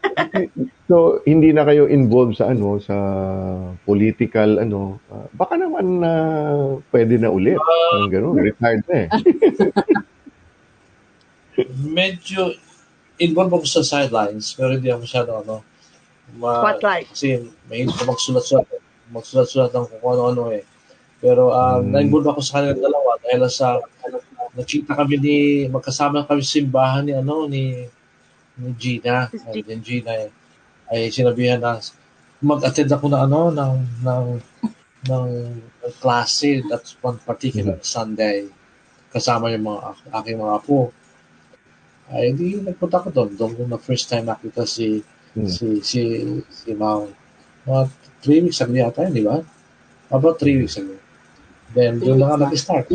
[0.87, 2.95] so hindi na kayo involved sa ano sa
[3.83, 6.11] political ano ah, baka naman na
[6.89, 9.07] pwede na ulit ng ganun retired na eh
[11.89, 12.53] Medyo
[13.17, 15.55] involved ako sa sidelines, pero hindi ako masyado ano.
[16.37, 17.07] Ma- Spotlight.
[17.09, 18.67] Kasi may ko magsulat-sulat,
[19.09, 20.61] magsulat-sulat ng kung ano-ano eh.
[21.17, 21.97] Pero uh, Mm.
[21.97, 23.81] na-involve ako sa kanilang dalawa dahil sa
[24.53, 27.89] nakita kami ni magkasama kami sa simbahan ni ano ni
[28.59, 29.29] ni Gina.
[29.31, 30.29] And then Gina eh,
[30.91, 31.79] ay sinabihan na
[32.43, 34.25] mag-attend ako na ano ng ng
[35.07, 35.27] ng
[36.01, 38.49] klase that's one particular Sunday.
[39.13, 39.79] Kasama yung mga
[40.21, 40.91] aking mga apo.
[42.07, 43.35] Ay di nagpunta ko doon.
[43.35, 45.03] Doon na first time nakita si
[45.37, 45.45] Hmm.
[45.45, 46.01] si si
[46.49, 47.05] si Mao
[47.69, 47.81] mga
[48.25, 49.37] three weeks ago yata yun, di ba?
[50.09, 50.97] About three weeks ago
[51.77, 52.89] then doon na nga nag-start.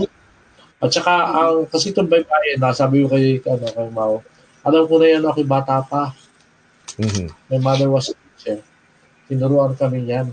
[0.83, 4.27] At saka ang kasi itong baybayin nasabi ko kay ano kay Mao
[4.63, 6.15] alam ko na yan ako bata pa
[6.99, 7.29] Mhm.
[7.51, 8.61] my mother was a teacher
[9.27, 10.29] tinuruan kami yan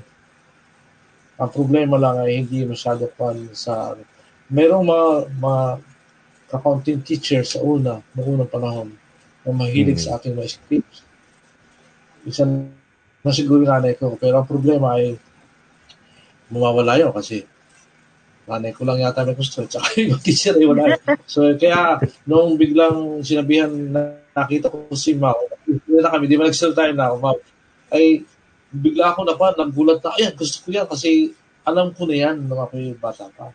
[1.39, 3.95] ang problema lang ay hindi masyado pan sa
[4.51, 5.07] merong mga
[5.39, 5.63] mga
[6.49, 8.89] accounting teacher sa una, noong unang panahon,
[9.45, 10.03] na mahilig Hmm.
[10.03, 11.05] sa ating mga scripts.
[12.27, 12.43] Isa
[13.23, 14.19] na siguro yung nanay ko.
[14.19, 15.15] Pero ang problema ay
[16.51, 17.45] mawawala yun kasi
[18.43, 19.63] nanay ko lang yata may gusto.
[19.63, 20.99] Tsaka yung teacher ay wala.
[21.23, 26.47] So kaya noong biglang sinabihan na nakita ko si Mao, hindi na kami, di ba
[26.47, 27.37] nagsalita na ako, Mao,
[27.91, 28.23] ay
[28.69, 31.33] bigla ako na pa, nagulat na, ayan, gusto ko yan kasi
[31.65, 33.49] alam ko na yan nung ako'y bata pa.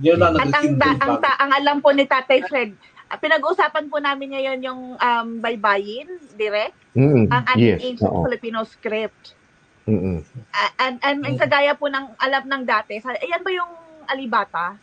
[0.00, 2.72] Yun lang At ang, ta- ang, ta- ang alam po ni Tatay Fred,
[3.10, 7.30] pinag-uusapan po namin ngayon yung um, baybayin, direct, Mhm.
[7.30, 8.26] ang ating yes ancient oo.
[8.26, 9.34] Filipino script.
[9.86, 10.22] Mhm.
[10.50, 13.70] Ah, and, and, and sa gaya po ng alam ng dati, sa, ayan ba yung
[14.06, 14.74] alibata?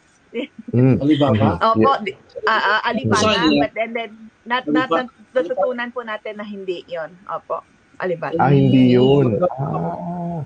[0.72, 1.00] Mhm.
[1.00, 1.56] Alibaba?
[1.72, 3.64] Opo, di- ah, ah, alibata, Saan yun?
[3.64, 4.12] but then, then
[4.44, 5.17] nat, nat, Alibata.
[5.34, 7.64] Nat, natutunan po natin na hindi yon Opo,
[8.00, 8.38] alibata.
[8.40, 10.42] ah hindi yun ah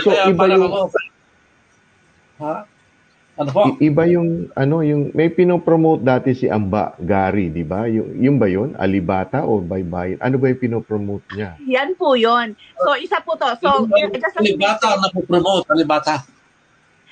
[0.00, 0.72] so iba yung
[2.40, 2.64] ha?
[3.36, 3.68] Ano po?
[3.68, 7.84] I- iba yung ano yung may pinopromote dati si Amba Gary, di ba?
[7.84, 8.72] Yung yung ba yun?
[8.80, 10.16] Alibata o Baybayin?
[10.24, 11.52] Ano ba yung pinopromote niya?
[11.68, 12.56] Yan po yon.
[12.80, 13.52] So, isa po to.
[13.60, 13.84] So,
[14.16, 16.24] just Alibata ang napopromote, Alibata.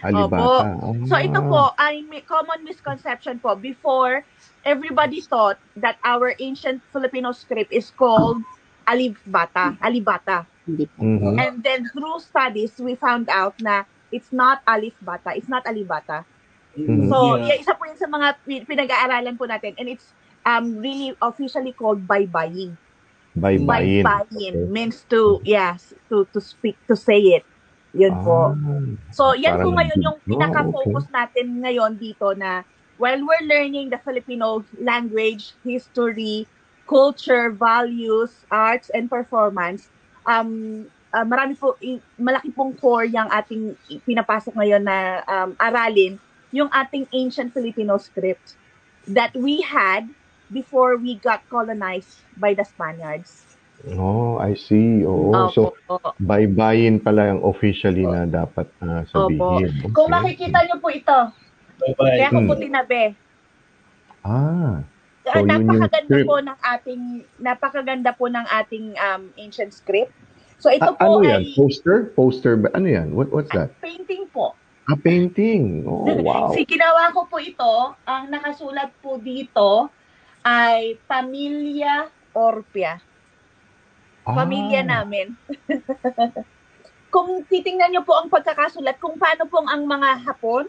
[0.05, 0.77] Alibata.
[1.09, 3.57] So ito po ay common misconception po.
[3.57, 4.20] Before,
[4.64, 8.40] everybody thought that our ancient Filipino script is called
[8.88, 10.44] Alibata, Alibata.
[10.64, 11.05] Hindi po.
[11.05, 11.37] Mhm.
[11.37, 16.24] And then through studies, we found out na it's not Alif Bata, it's not Alibata.
[16.74, 17.09] Mhm.
[17.12, 17.55] So, Yeah.
[17.55, 20.11] yeah, isa po yun sa mga pi- pinag-aaralan po natin and it's
[20.44, 22.77] um really officially called baybayin.
[23.37, 24.05] Baybayin.
[24.05, 27.44] Baybayin means to yes, to to speak to say it.
[27.94, 28.53] Yun po.
[28.53, 28.83] Ah.
[29.14, 34.00] So, yan po ngayon yung oh, pinaka-focus natin ngayon dito na while we're learning the
[34.02, 36.46] Filipino language, history,
[36.88, 39.90] culture, values, arts, and performance,
[40.26, 41.76] um, ah, marami po,
[42.20, 46.18] malaki pong core yung ating pinapasok ngayon na um, aralin,
[46.54, 48.57] yung ating ancient Filipino script
[49.11, 50.07] that we had
[50.52, 53.59] before we got colonized by the Spaniards.
[53.98, 55.02] Oh, I see.
[55.04, 55.50] Oo.
[55.52, 56.14] So, Opo.
[56.22, 59.66] baybayin pala yung officially na dapat ah, sabihin.
[59.92, 60.14] Kung Okay.
[60.14, 61.18] makikita nyo po ito,
[61.77, 62.11] Bye-bye.
[62.15, 62.63] kaya ko po Hmm.
[62.63, 63.03] tinabi.
[64.23, 64.77] Ah.
[64.77, 64.77] Ah,
[65.25, 66.29] So, yung napakaganda script.
[66.29, 67.03] po ng ating
[67.39, 70.13] napakaganda po ng ating um, ancient script.
[70.59, 71.41] So ito Ah, po ano yan?
[71.41, 72.13] ay Poster?
[72.13, 72.69] Poster ba?
[72.73, 73.13] Ano yan?
[73.13, 73.73] What, what's that?
[73.81, 74.53] painting po.
[74.85, 75.81] A painting.
[75.83, 76.53] Oh, wow.
[76.53, 79.89] Si ginawa ko po ito, ang nakasulat po dito
[80.43, 83.01] ay Pamilya Orpia.
[84.25, 85.01] Pamilya Ah.
[85.01, 85.33] namin.
[87.15, 90.69] kung titingnan niyo po ang pagkakasulat, kung paano pong ang mga Hapon,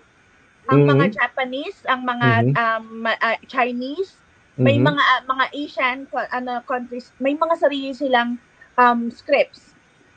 [0.71, 0.89] ang Mhm.
[0.89, 2.55] mga Japanese, ang mga Mhm.
[2.57, 4.21] um, ah, Chinese,
[4.65, 4.87] May Mhm.
[4.89, 5.97] mga ah, mga Asian
[6.37, 8.39] ano countries, may mga sarili silang
[8.79, 9.75] um, scripts.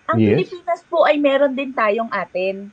[0.09, 0.25] Ang Yes.
[0.25, 2.71] Pilipinas po ay meron din tayong atin.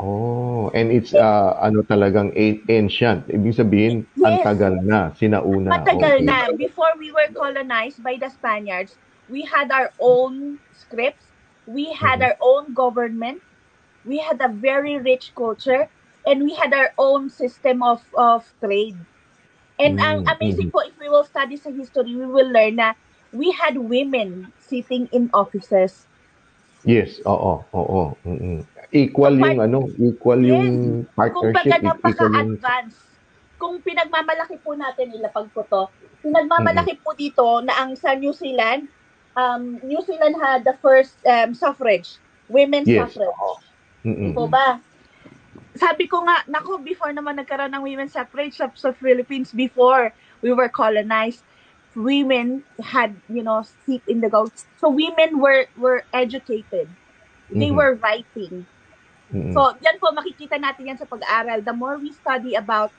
[0.00, 2.32] Oh, and it's uh, ano talagang
[2.72, 3.28] ancient.
[3.28, 4.46] Ibig sabihin, ang Yes.
[4.46, 5.84] tagal na, sinauna.
[5.84, 6.24] Matagal Okay.
[6.24, 6.48] na.
[6.56, 11.32] Before we were colonized by the Spaniards, we had our own scripts.
[11.66, 12.26] We had Mhm.
[12.26, 13.42] our own government.
[14.04, 15.88] We had a very rich culture.
[16.26, 19.06] And we had our own system of, of trade.
[19.78, 22.94] And ang Mm, amazing po, if we will study sa history, we will learn na
[23.32, 26.06] we had women sitting in offices.
[26.84, 28.02] Yes, oo, oo.
[28.24, 28.58] mm
[28.90, 30.68] Equal So, yung part- ano, equal yung
[31.32, 32.96] Kung partnership, baga equal yung napaka-advance.
[33.60, 35.82] Kung pinagmamalaki po natin nilapag ko to,
[36.24, 38.88] pinagmamalaki po dito na ang sa New Zealand,
[39.36, 43.14] um, New Zealand had the first um, suffrage, women's Yes.
[43.14, 43.62] suffrage.
[44.06, 44.32] Mm-mm.
[44.34, 44.80] Po ba?
[45.76, 50.10] Sabi ko nga, nako, before naman nagkaroon ng women's suffrage sa, sa Philippines, before
[50.42, 51.46] we were colonized,
[51.94, 54.50] women had, you know, seat in the go.
[54.78, 56.96] So women were were educated.
[57.50, 57.76] They Mhm.
[57.78, 58.66] were writing.
[59.32, 59.52] Mm-mm.
[59.54, 61.62] So, yan po, makikita natin yan sa pag-aaral.
[61.64, 62.94] The more we study about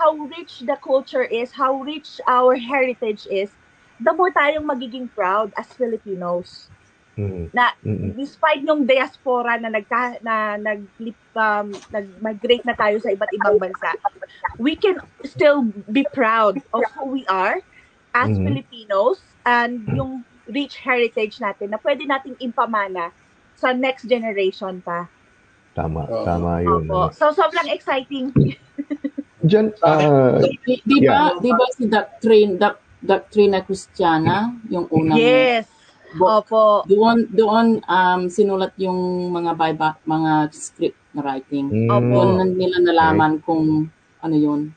[0.00, 3.56] how rich the culture is, how rich our heritage is,
[4.00, 6.70] the more tayong magiging proud as Filipinos.
[7.16, 7.48] Mm-mm.
[7.56, 8.12] Na Mm-mm.
[8.12, 10.84] despite yung diaspora na nagka, na nag
[11.32, 13.96] um, nag-migrate na tayo sa iba't ibang bansa,
[14.60, 17.60] we can still be proud of who we are
[18.12, 18.44] as Mhm.
[18.44, 23.10] Filipinos and yung rich heritage natin na pwede nating impamana
[23.56, 25.08] sa next generation pa.
[25.72, 26.24] Tama, Oo.
[26.24, 26.88] tama yun.
[26.88, 27.08] Opo.
[27.08, 27.12] ano.
[27.12, 28.32] So, sobrang exciting.
[29.44, 35.75] Diyan, ah, Di, di ba, di ba si Doctrine, doc, Doctrina Christiana, yung unang Yes.
[36.16, 36.64] Book, Opo.
[36.86, 38.98] doon, doon um, sinulat yung
[39.30, 41.66] mga Bible, mga script na writing.
[41.68, 42.18] mm, Opo.
[42.32, 44.72] Doon nila nalaman kung ano yun.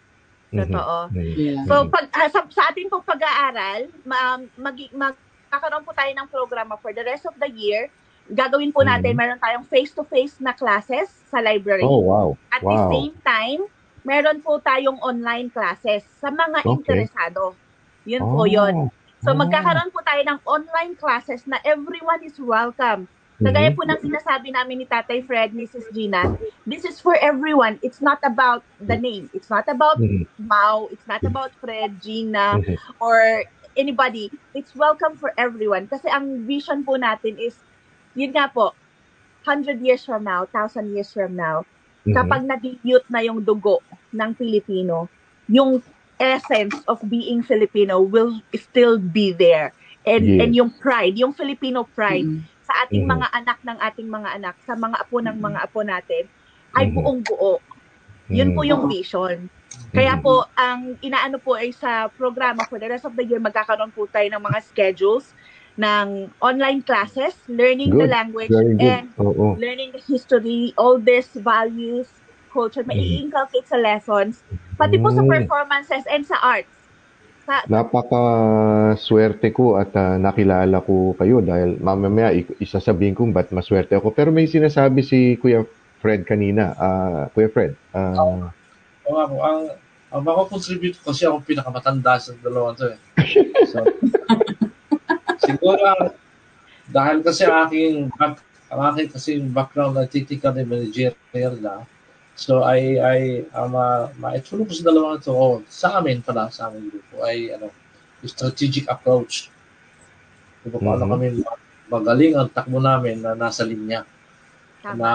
[0.49, 0.97] mhm, Totoo.
[1.11, 1.33] mhm.
[1.35, 1.63] Yeah.
[1.65, 6.75] So, pag, ah, sa, sa ating pong pag-aaral, ma, mag, magkakaroon po tayo ng programa
[6.77, 7.87] for the rest of the year.
[8.29, 9.19] Gagawin po natin, Mhm.
[9.19, 11.81] meron tayong face-to-face na classes sa library.
[11.81, 12.37] Oh, wow.
[12.49, 12.89] At the wow.
[12.89, 13.61] same time,
[14.01, 16.73] meron po tayong online classes sa mga Okay.
[16.73, 17.57] interesado.
[18.05, 18.75] Yun po Oh, yun.
[19.19, 19.39] So, oh.
[19.39, 23.07] magkakaroon po tayo ng online classes na everyone is welcome.
[23.39, 23.77] Kagaya Mhm.
[23.79, 25.87] po ng sinasabi namin ni Tatay Fred, Mrs.
[25.95, 26.35] Gina,
[26.67, 27.79] this is for everyone.
[27.79, 29.31] It's not about the name.
[29.31, 30.27] It's not about Mhm.
[30.43, 30.91] Mau.
[30.91, 32.59] It's not about Fred, Gina,
[32.99, 33.47] or
[33.79, 34.27] anybody.
[34.51, 35.87] It's welcome for everyone.
[35.87, 37.55] Kasi ang vision po natin is,
[38.11, 38.75] yun nga po,
[39.47, 41.63] 100 years from now, 1,000 years from now,
[42.03, 43.79] kapag nag-mute na yung dugo
[44.11, 45.07] ng Pilipino,
[45.47, 45.79] yung
[46.19, 49.73] essence of being Filipino will still be there.
[50.05, 50.41] And, Yes.
[50.45, 52.43] and yung pride, yung Filipino pride Mm.
[52.63, 53.11] sa ating Mhm.
[53.17, 56.23] mga anak ng ating mga anak, sa mga apo ng mga apo natin,
[56.75, 56.93] ay Mhm.
[56.95, 57.59] buong buo.
[58.29, 59.49] Yun po yung vision.
[59.91, 60.23] Kaya Mhm.
[60.23, 64.05] po, ang inaano po ay sa programa for the rest of the year, magkakaroon po
[64.07, 65.33] tayo ng mga schedules
[65.79, 68.13] ng online classes, learning the Good.
[68.13, 68.85] language, Very good.
[68.85, 69.57] and Oo.
[69.57, 72.21] learning the history, all these values,
[72.53, 74.43] culture, may i-inculcate sa lessons,
[74.79, 75.29] pati po sa Mm.
[75.29, 76.71] performances and sa arts.
[77.43, 78.23] Sa, Napaka
[78.95, 84.09] swerte ko at ah, nakilala ko kayo dahil mamaya i- isasabihin kong ba't maswerte ako.
[84.09, 85.65] Pero may sinasabi si Kuya
[85.99, 86.71] Fred kanina.
[86.73, 88.15] Ah, Kuya Fred, ah,
[89.03, 89.59] Oo, ako, ang,
[90.09, 92.99] ang makakontribute ko kasi ako pinakamatanda sa dalawang to eh.
[93.69, 93.83] So,
[95.39, 96.13] siguro ang,
[96.87, 101.83] dahil kasi aking back, ang aking kasi background na technical and managerial na,
[102.39, 103.21] so ay ay
[103.51, 107.51] ang ma, maitulong ko sa dalawang ito, o sa amin pala, sa aming grupo, ay
[107.51, 107.67] ano,
[108.23, 109.51] strategic approach.
[110.63, 111.11] Diba, paano Mhm.
[111.11, 111.25] kami
[111.89, 114.07] magaling ang takbo namin na nasa linya
[114.79, 114.95] tama.
[114.95, 115.11] na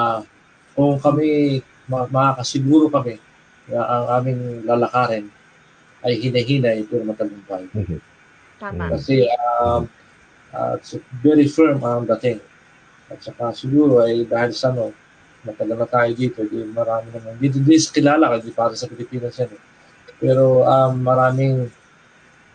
[0.75, 3.17] kung kami ma- makakasiguro kami
[3.71, 5.27] na ang aming lalakarin
[6.05, 7.65] ay hinay-hinay pero matagumpay.
[8.61, 8.93] Tama.
[8.93, 9.25] Kasi
[9.57, 9.89] um,
[10.53, 12.41] uh, it's very firm ang dating.
[13.09, 14.93] At saka siguro ay dahil sa ano,
[15.45, 17.37] matagal na tayo dito, di marami naman.
[17.37, 19.53] Dito din sa kilala, hindi para sa Pilipinas yan.
[19.53, 19.63] eh.
[20.19, 21.69] Pero um, maraming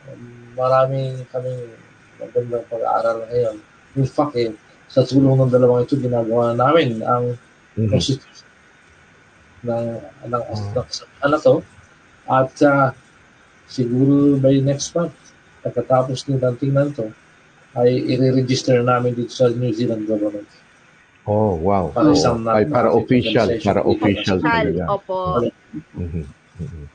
[0.10, 0.24] um,
[0.58, 1.70] maraming kaming
[2.20, 3.56] magandang pag-aaral ngayon.
[3.96, 4.52] In fact, eh,
[4.90, 7.38] sa tulong ng dalawang ito, ginagawa namin ang
[7.78, 7.90] mhm.
[7.94, 8.50] constitution
[9.64, 10.00] ng
[10.32, 10.88] ng ng
[11.20, 11.56] ano to
[12.32, 12.96] at uh,
[13.68, 15.12] siguro by next month
[15.60, 17.12] pagkatapos ng tingnan to
[17.76, 20.48] ay i-register namin dito sa New Zealand government.
[21.30, 21.86] Oh, wow.
[21.90, 22.16] Para Oo.
[22.16, 24.84] isang ay, para official, para official Official, talaga.
[24.90, 25.18] opo.
[25.94, 26.26] Mhm,
[26.58, 26.86] mhm.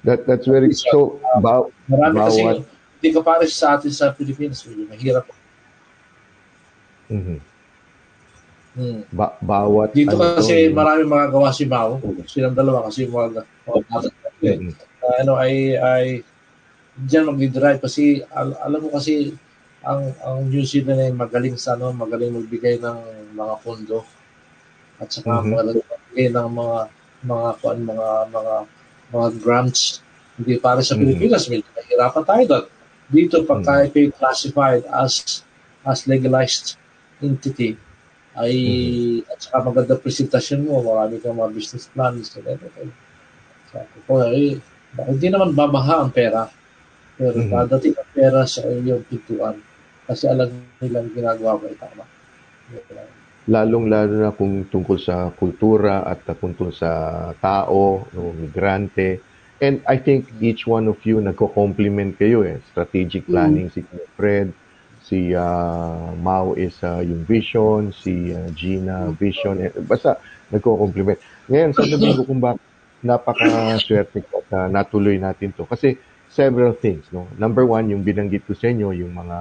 [0.00, 2.64] That, that's very, so, ba, Marami kasi Bawat-
[2.96, 5.26] hindi ka pares sa atin sa Pilipinas, medyo mahirap.
[7.08, 7.38] mhm.
[8.70, 9.02] Hmm.
[9.10, 13.42] ba, bawat, Dito ano to, kasi yung- marami magagawa si Mao, silang dalawa kasi mga
[13.66, 14.70] Mhm.
[15.02, 16.04] uh, ano ay ay
[16.96, 19.34] diyan magdi-drive kasi al- alam mo kasi
[19.82, 22.98] ang ang New Zealand ay magaling sa ano, magaling magbigay ng
[23.34, 24.00] mga pondo.
[25.00, 25.50] At saka Mhm.
[25.54, 26.78] magaling magbigay ng mga
[27.20, 28.54] mga kuan mga mga
[29.12, 30.00] mga grants.
[30.40, 31.00] Hindi para sa Mhm.
[31.04, 32.64] Pilipinas nahirapan tayo doon.
[33.10, 35.42] Dito pag tayo ay classified as
[35.84, 36.76] as legalized
[37.20, 37.76] entity.
[38.36, 38.54] Ay
[39.26, 42.92] at saka maganda presentasyon mo marami kang mga business plans and everything
[43.70, 44.58] sabi ko eh
[44.94, 46.50] bakit hindi naman babaha ang pera?
[47.18, 47.50] Pero Mhm.
[47.50, 49.58] dadating ang pera sa iyong pintuan
[50.06, 50.50] kasi alam
[50.82, 52.04] nilang ginagawa mo ay tama
[53.50, 56.90] lalong-lalo na kung tungkol sa kultura at tungkol sa
[57.42, 59.18] tao, no, migrante.
[59.58, 62.62] And I think each one of you nagko-compliment kayo eh.
[62.70, 64.48] Strategic planning si Kuya Fred,
[65.02, 69.58] si uh, Mau is uh, yung vision, si uh, Gina vision.
[69.60, 70.16] Eh, basta
[70.54, 71.18] nagko-compliment.
[71.50, 72.62] Ngayon, sasabihin ko kung bakit
[73.02, 75.66] napaka-swerte ko at uh, natuloy natin to.
[75.66, 75.98] Kasi
[76.30, 77.04] several things.
[77.10, 77.26] No?
[77.34, 79.38] Number one, yung binanggit ko sa inyo, yung mga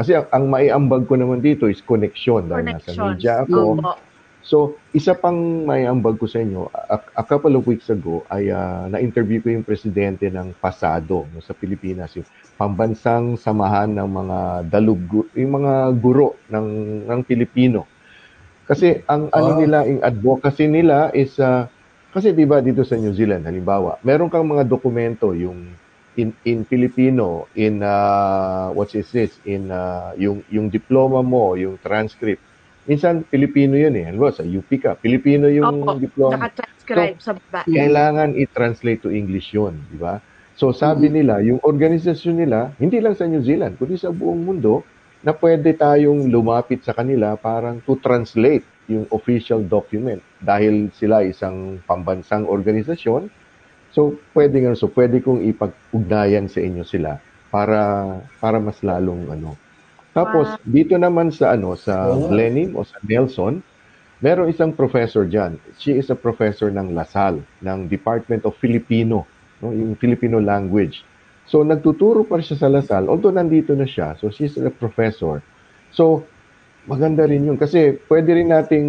[0.00, 3.76] kasi ang, ang maiambag ko naman dito is connection dahil nasa media ako.
[3.76, 3.92] Opo.
[4.40, 8.88] So, isa pang maiambag ko sa inyo, a, a couple of weeks ago ay ah,
[8.88, 12.24] na-interview ko yung presidente ng PASADO no, sa Pilipinas, yung
[12.56, 14.38] pambansang samahan ng mga
[14.72, 14.98] dalub,
[15.36, 16.68] yung mga guro ng
[17.04, 17.84] ng Pilipino.
[18.64, 19.58] Kasi ang ano Ah.
[19.60, 21.68] nila, yung advocacy nila is ah,
[22.10, 25.68] kasi 'di ba dito sa New Zealand halimbawa, meron kang mga dokumento yung
[26.20, 31.80] in in Filipino, in uh, what is this, in uh, yung yung diploma mo, yung
[31.80, 32.44] transcript.
[32.84, 34.04] Minsan Filipino 'yun eh.
[34.08, 35.96] Halimbawa sa UP ka, Filipino yung Opo.
[35.96, 36.36] diploma.
[36.36, 37.60] Naka-transcribe sa baba.
[37.64, 40.20] Kailangan i-translate to English 'yun, di ba?
[40.60, 44.84] So sabi nila, yung organisasyon nila, hindi lang sa New Zealand, kundi sa buong mundo,
[45.24, 51.80] na pwede tayong lumapit sa kanila parang to translate yung official document dahil sila isang
[51.84, 53.28] pambansang organisasyon.
[53.90, 57.18] So pwede nga so pwede kong ipag-ugnayan sa inyo sila
[57.50, 58.06] para
[58.38, 59.58] para mas lalong ano.
[60.14, 62.30] Tapos dito naman sa ano sa Oh.
[62.30, 63.62] Lenin o sa Nelson,
[64.22, 65.58] meron isang professor diyan.
[65.78, 69.26] She is a professor ng LaSalle ng Department of Filipino,
[69.62, 71.02] no, yung Filipino language.
[71.50, 74.14] So nagtuturo pa siya sa LaSalle although nandito na siya.
[74.22, 75.42] So she's a professor.
[75.90, 76.22] So
[76.86, 78.86] maganda rin yun kasi pwede rin nating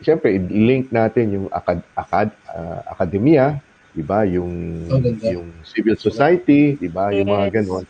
[0.00, 3.60] siyempre i-link natin yung akad, akad, ah, akademya,
[3.94, 4.22] 'di ba?
[4.26, 5.26] Yung Maganda.
[5.30, 7.10] yung civil society, 'di ba?
[7.10, 7.86] Yung mga ganon.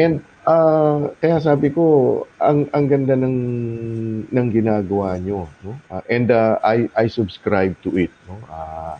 [0.00, 1.84] And ah, kaya sabi ko
[2.40, 3.36] ang ang ganda ng
[4.30, 5.76] ng ginagawa nyo, no?
[5.90, 8.38] Ah, and ah, I I subscribe to it, no?
[8.48, 8.96] Ah,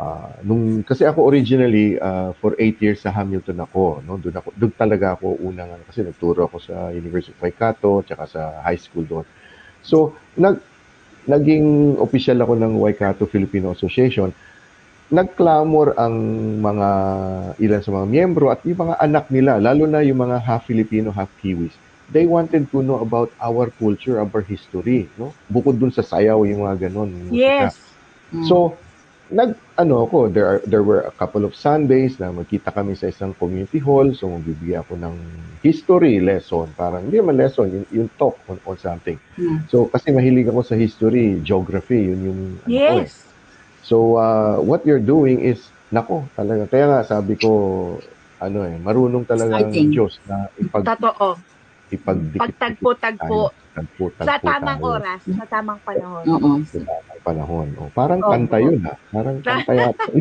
[0.00, 4.18] ah, nung kasi ako originally ah, for eight years sa Hamilton ako, no?
[4.18, 8.24] Doon ako doon talaga ako unang ano, kasi nagturo ako sa University of Waikato tsaka
[8.26, 9.26] sa high school doon.
[9.84, 10.58] So, nag
[11.24, 14.28] naging official ako ng Waikato Filipino Association
[15.12, 16.14] nagclamor ang
[16.64, 16.88] mga
[17.60, 21.12] ilan sa mga miyembro at yung mga anak nila, lalo na yung mga half Filipino,
[21.12, 21.74] half Kiwis.
[22.12, 25.32] They wanted to know about our culture, our history, no?
[25.48, 27.10] Bukod dun sa sayaw, yung mga ganon.
[27.10, 27.32] yung.
[27.32, 27.80] Yes.
[28.32, 28.44] Mm.
[28.44, 28.76] So,
[29.32, 33.08] nag ano ako, there are, there were a couple of Sundays na magkita kami sa
[33.08, 35.16] isang community hall, so magbibigay ako ng
[35.64, 39.16] history lesson, parang hindi naman lesson, yung, yung talk on, on something.
[39.40, 39.64] Mm.
[39.72, 43.10] So, kasi mahilig ako sa history, geography, yun yung ano ko eh.
[43.84, 45.60] So, uh, what you're doing is,
[45.92, 47.50] nako, talaga, kaya nga sabi ko,
[48.40, 49.92] ano eh, marunong talaga ang Exciting.
[49.92, 51.36] Diyos na ipag, Totoo.
[51.92, 53.52] ipagdikit Pagtagpo-tagpo.
[53.76, 56.24] Tagpo-tagpo Sa tamang tayo oras, sa tamang panahon.
[56.24, 56.52] Oo.
[56.64, 57.68] sa tamang panahon.
[57.76, 58.32] Oh, parang Opo.
[58.32, 58.94] kanta yun ha.
[59.12, 60.04] Parang kanta yata.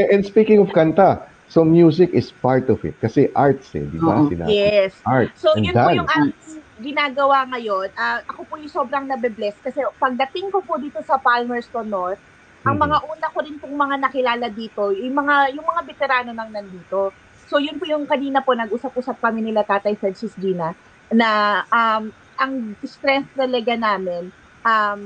[0.14, 2.94] And speaking of kanta, so music is part of it.
[2.96, 4.22] Kasi arts eh, di ba?
[4.22, 4.30] Oo.
[4.30, 4.54] Sinabi.
[4.54, 5.02] Yes.
[5.04, 5.98] Arts So, yun po dance.
[5.98, 6.34] yung aking
[6.78, 7.90] ginagawa ngayon.
[7.94, 12.22] Ah, ako po yung sobrang nabe-bless kasi pagdating ko po dito sa Palmerston North,
[12.62, 12.82] ang Mhm.
[12.86, 17.16] mga una ko rin pong mga nakilala dito, yung mga yung mga veterano nang nandito.
[17.44, 20.70] So yun po yung kanina po nag-usap-usap kami nila Tatay Francis Gina
[21.10, 21.30] na
[21.68, 24.30] um, ang strength talaga namin
[24.62, 25.02] um,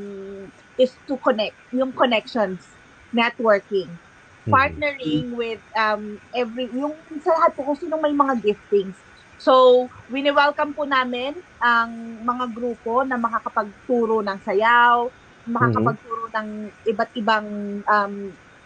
[0.77, 2.77] is to connect, yung connections,
[3.11, 3.97] networking.
[4.49, 6.93] Partnering with um, every, yung
[7.25, 8.97] sa lahat po kung sinong may mga giftings.
[9.41, 11.91] So, wini-welcome po namin ang
[12.23, 15.09] mga grupo na makakapagturo ng sayaw,
[15.49, 16.49] makakapagturo ng
[16.89, 17.47] iba't ibang
[17.85, 18.15] um,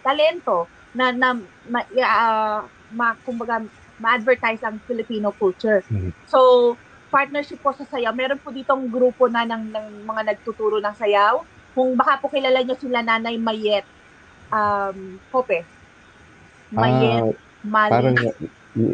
[0.03, 1.35] talento na, na
[1.67, 2.63] ma, ah,
[2.95, 3.63] ma, kumbaga,
[3.99, 5.83] ma-advertise ang Filipino culture.
[5.91, 6.15] Mhm.
[6.31, 6.75] So,
[7.11, 8.15] partnership po sa sayaw.
[8.15, 11.43] Meron po ditong grupo na ng, ng mga nagtuturo ng sayaw.
[11.75, 13.87] Kung baka po kilala nyo sila Nanay Mayet
[14.51, 15.65] um, Hope.
[16.69, 17.33] Mayet,
[17.65, 17.91] Mali.
[17.91, 18.17] Parang,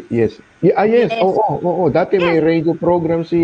[0.07, 0.39] yes.
[0.63, 1.11] Y- ah, yes.
[1.11, 1.21] Yes.
[1.21, 1.83] Oo, oo, oo.
[1.91, 3.39] Dati may radio program si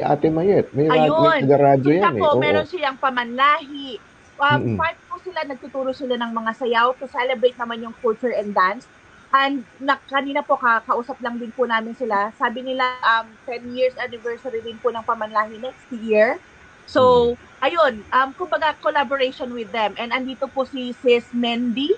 [0.00, 0.70] Ate Mayet.
[0.72, 1.44] May, Ayun.
[1.44, 1.50] may
[1.82, 2.22] Kita yan eh.
[2.22, 2.40] po, Oo.
[2.40, 3.98] meron silang pamanlahi.
[4.34, 4.76] Um, Mm-mm.
[4.78, 8.86] Part po sila, nagtuturo sila ng mga sayaw to celebrate naman yung culture and dance.
[9.34, 12.30] And na, kanina po, ka, kausap lang din po namin sila.
[12.38, 16.38] Sabi nila, um, 10 years anniversary din po ng pamanlahi next year.
[16.86, 19.96] So, ayun, um, kumbaga collaboration with them.
[19.96, 21.90] And andito po si Sis Mendy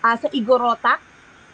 [0.00, 1.00] ah, sa Igorotak.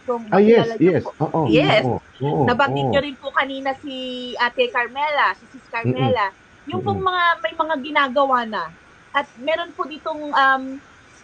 [0.06, 1.02] Kung Ah, yes, yes.
[1.02, 1.10] po.
[1.18, 1.82] Oo, Yes.
[1.82, 2.92] oo, oo, Nabanggit oo.
[2.94, 3.94] nyo rin po kanina si
[4.38, 6.30] Ate Carmela, si Sis Carmela.
[6.66, 8.70] Yung pong mga, may mga ginagawa na.
[9.10, 10.62] At meron po ditong um,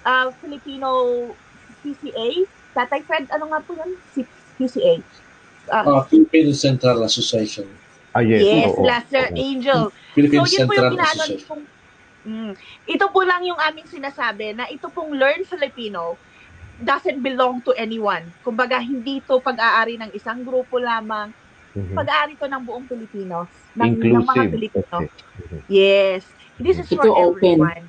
[0.03, 0.89] uh, Filipino
[1.83, 2.29] PCA.
[2.73, 3.91] Tatay Fred, ano nga po yun?
[4.11, 4.23] Si
[4.57, 4.99] PCA.
[5.69, 7.67] Uh, Ah, Philippine Central Association.
[8.13, 8.41] Ah, yes.
[8.41, 9.37] yes, oo, Laster oo.
[9.39, 9.81] Angel.
[10.13, 11.41] Philippine So, yun po yung Association.
[11.43, 11.63] pong,
[12.23, 12.53] mm,
[12.87, 16.21] ito po lang yung aming sinasabi na ito pong Learn Filipino
[16.79, 18.27] doesn't belong to anyone.
[18.39, 21.33] Kumbaga, hindi to pag-aari ng isang grupo lamang.
[21.73, 21.95] Mhm.
[21.95, 23.49] Pag-aari to ng buong Pilipinos.
[23.73, 24.51] Ng, ng mga Inclusive.
[24.51, 24.97] Pilipino.
[25.01, 25.09] Okay.
[25.41, 25.59] Mhm.
[25.67, 26.23] Yes.
[26.59, 27.57] This is Ito for open.
[27.57, 27.85] everyone.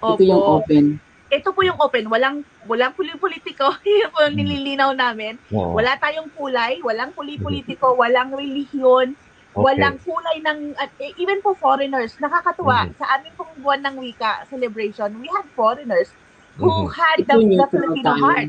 [0.00, 0.56] Ito yung Opo.
[0.58, 0.84] open.
[1.28, 2.04] Ito po yung open.
[2.08, 3.76] Walang walang puli-politiko.
[3.84, 4.40] Yun po yung Mm.
[4.40, 5.36] nililinaw namin.
[5.50, 5.76] Oo.
[5.76, 9.12] Wala tayong kulay, walang puli-politiko, walang relihiyon,
[9.56, 9.66] Okay.
[9.66, 12.86] walang kulay ng, eh, even po foreigners, nakakatuwa.
[12.86, 12.96] Mhm.
[12.98, 16.14] Sa aming pong buwan ng wika celebration, we had foreigners
[16.60, 16.94] who Mhm.
[16.94, 18.48] had the, the Filipino heart.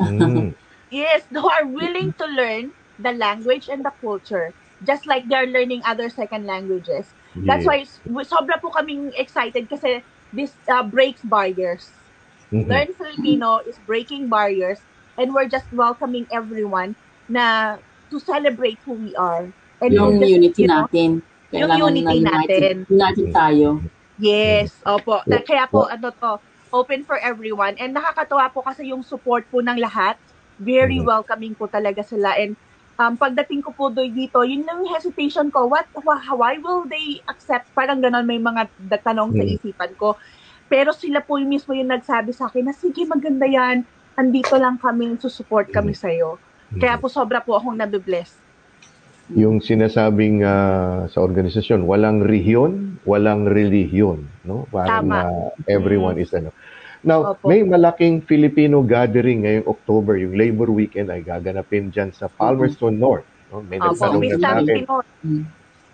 [0.00, 0.54] Mm.
[0.90, 5.82] Yes, who are willing to learn the language and the culture, just like they're learning
[5.84, 7.14] other second languages.
[7.44, 7.68] That's Yes.
[7.68, 11.96] why s- sobra po kaming excited kasi this uh, breaks barriers.
[12.52, 12.68] Mhm.
[12.68, 14.84] Learn Filipino is breaking barriers
[15.16, 16.96] and we're just welcoming everyone
[17.28, 17.78] na
[18.10, 19.52] to celebrate who we are.
[19.82, 21.10] And Yung just, unity you know, natin.
[21.50, 22.74] yung Kailangan unity na natin.
[22.88, 23.66] united tayo.
[24.16, 25.20] Yes, opo.
[25.26, 26.32] Na- Kaya po, ano to,
[26.72, 27.74] open for everyone.
[27.76, 30.16] And nakakatuwa po kasi yung support po ng lahat.
[30.56, 31.04] Very Mhm.
[31.04, 32.32] welcoming po talaga sila.
[32.38, 32.54] And
[32.96, 35.66] um, pagdating ko po do dito, yun yung hesitation ko.
[35.66, 37.68] What, wh- why will they accept?
[37.74, 38.70] Parang ganon, may mga
[39.02, 39.52] tanong sa Mhm.
[39.52, 40.16] isipan ko.
[40.66, 43.84] Pero sila po yung mismo yung nagsabi sa akin na, sige, maganda yan.
[44.14, 46.40] Andito lang kami, susupport kami sa'yo.
[46.72, 48.40] Kaya po sobra po akong nabibless.
[49.30, 54.66] Yung sinasabing ah, sa organisasyon, walang rehiyon, walang relihiyon, no?
[54.74, 55.18] Parang Tama.
[55.22, 56.50] ah, everyone is ano.
[57.02, 57.50] Now, Opo.
[57.50, 63.26] may malaking Filipino gathering ngayong October, yung Labor Weekend ay gaganapin dyan sa Palmerston North.
[63.50, 63.58] No?
[63.66, 64.86] May nagtanong na akin.
[64.86, 65.06] Pinoy.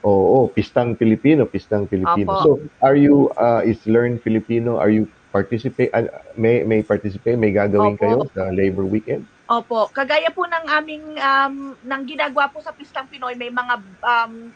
[0.04, 2.28] Oo, Pistang Pilipino, Pistang Pilipino.
[2.28, 2.44] Opo.
[2.44, 2.50] So,
[2.84, 6.04] are you, uh, is Learn Filipino, are you participate, ah,
[6.36, 8.04] may, may participate, may gagawin Opo.
[8.04, 9.24] kayo sa Labor Weekend?
[9.49, 13.74] Opo, kagaya po ng aming um, ng ginagawa po sa Pistang Pinoy, may mga
[14.05, 14.53] um,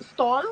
[0.00, 0.44] stall,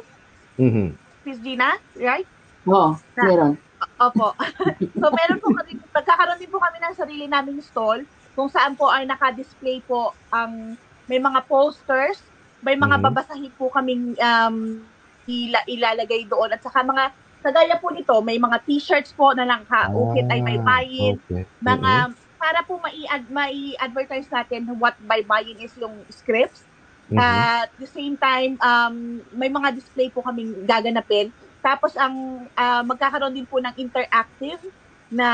[0.61, 0.93] Mhm.
[1.24, 2.28] Miss Gina, right?
[2.68, 3.53] Oo, Na- meron.
[3.97, 4.36] Opo.
[5.01, 8.05] so meron po kami, magkakaroon din po kami ng sarili naming stall
[8.36, 10.76] kung saan po ay naka-display po ang
[11.09, 12.20] may mga posters,
[12.61, 13.05] may mga Mhm.
[13.09, 14.84] babasahin po kaming um,
[15.24, 17.09] ila, ilalagay doon at saka mga
[17.41, 19.64] kagaya po nito, may mga t-shirts po na lang
[19.95, 21.43] ukit ay may Ah, bayin, okay.
[21.64, 21.93] mga
[22.39, 26.62] para po mai-ad, mai-advertise natin what baybayin is yung scripts.
[27.11, 27.18] Mhm.
[27.18, 31.34] At the same time, um, may mga display po kaming gaganapin.
[31.59, 34.61] Tapos ang ah, magkakaroon din po ng interactive
[35.09, 35.28] na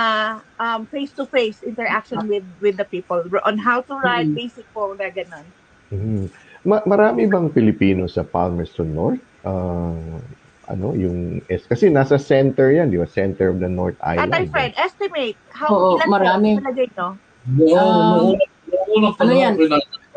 [0.56, 4.38] um, face-to-face interaction with with the people on how to ride, Mm.
[4.38, 5.46] basic po na ganun.
[5.90, 6.30] Mhm.
[6.64, 9.20] Ma- marami bang Pilipino sa Palmerston North?
[9.44, 10.22] Ah,
[10.66, 13.06] ano, yung S kasi nasa center 'yan, di ba?
[13.06, 14.32] Center of the North Island.
[14.32, 14.50] Tatay eh.
[14.50, 16.48] Fred, estimate how Oo, ilan marami.
[16.56, 17.08] nyo?
[17.44, 18.38] Noong, Um,
[18.72, 19.52] noong unang ano yan?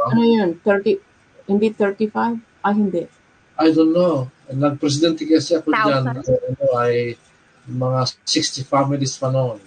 [0.08, 0.50] Ano yun?
[0.64, 0.98] 30,
[1.52, 2.39] hindi 35?
[2.64, 3.04] Ah, hindi.
[3.60, 4.30] I don't know.
[4.48, 6.04] Nag-presidente kasi ako dyan.
[6.08, 6.39] Thousand.
[6.56, 7.18] Ano, ay
[7.68, 9.60] mga 60 families pa noon.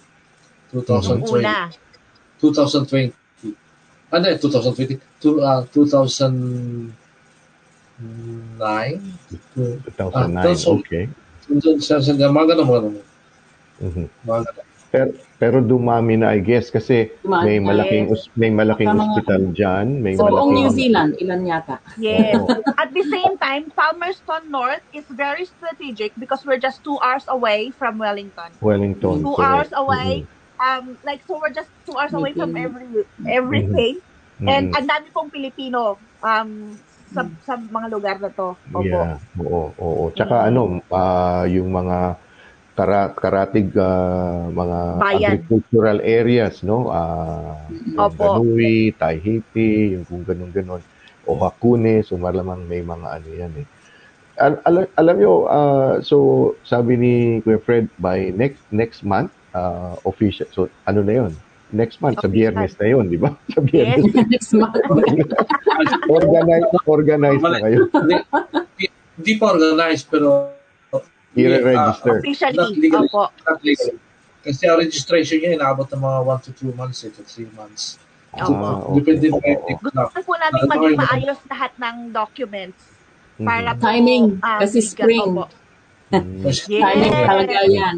[0.72, 1.44] Nung 2020.
[1.44, 1.68] una.
[2.40, 3.12] 2020.
[4.08, 4.96] Ano eh, 2020?
[5.20, 5.62] Two, uh,
[8.00, 9.00] 2009?
[9.84, 10.36] 2009.
[10.36, 11.08] Ah, so- okay.
[11.50, 11.82] Mga
[12.46, 12.94] ganun, mga ganun.
[13.80, 14.04] Mhm.
[14.24, 14.66] Mga ganun.
[14.90, 15.06] Pero,
[15.38, 19.40] pero dumami na I guess kasi Dumami may malaking us- may malaking Baka mga- hospital
[19.54, 21.76] diyan, may So, malaking New Zealand, ilan yata?
[21.94, 22.42] Yes.
[22.74, 27.70] At the same time, Palmerston North is very strategic because we're just two hours away
[27.70, 28.50] from Wellington.
[28.58, 29.22] Wellington.
[29.22, 29.70] Two correct.
[29.70, 30.26] hours away.
[30.58, 32.84] Um, like so we're just two hours away from every
[33.24, 34.02] everything.
[34.42, 34.44] Mhm.
[34.44, 34.76] And Mhm.
[34.76, 36.74] ang dami pong Pilipino um
[37.10, 38.54] sa sa mga lugar na to.
[38.70, 38.86] Opo.
[38.86, 40.04] Yeah, oo, oo.
[40.14, 42.16] Tsaka ano, ah, yung mga
[42.78, 45.30] kara, karatig ah, mga Bayan.
[45.36, 46.88] agricultural areas, no?
[46.88, 48.40] Ah, yung Opo.
[48.40, 50.80] Ganui, Taihipi, yung kung ganun-ganun.
[51.28, 53.66] O Hakune, so malamang may mga ano yan eh.
[54.40, 56.16] Al- alam, alam nyo, ah, so
[56.64, 61.32] sabi ni Kuya Fred, by next next month, ah, official, so ano na yon
[61.70, 62.34] Next month, sa Official.
[62.50, 63.30] biyernes na yon di ba?
[63.54, 63.70] Sa Yes.
[64.02, 64.26] biyernes.
[64.26, 64.74] Next month.
[66.10, 67.78] organize, organize na kayo.
[69.14, 70.50] Hindi, pa organized, pero
[71.30, 72.18] I-register.
[72.18, 72.58] Not Officially.
[72.74, 73.06] legally.
[73.06, 73.30] Opo.
[73.62, 73.94] legal.
[74.40, 78.02] Kasi ang registration niya, inaabot ng mga 1 to 2 months, eh, to 3 months.
[78.34, 78.46] Ah,
[78.90, 79.54] Depende okay.
[79.54, 79.90] pa Oo.
[79.90, 80.02] na.
[80.06, 80.98] Gusto po namin Ano maging yun?
[80.98, 82.82] maayos lahat ng documents
[83.38, 83.78] para Mhm.
[83.78, 84.90] po, Timing, um, kasi legal.
[84.90, 85.28] spring.
[85.30, 85.44] Opo.
[86.10, 86.42] Mm.
[86.42, 86.58] Yes.
[86.66, 87.26] Timing Yes.
[87.26, 87.96] talaga yan.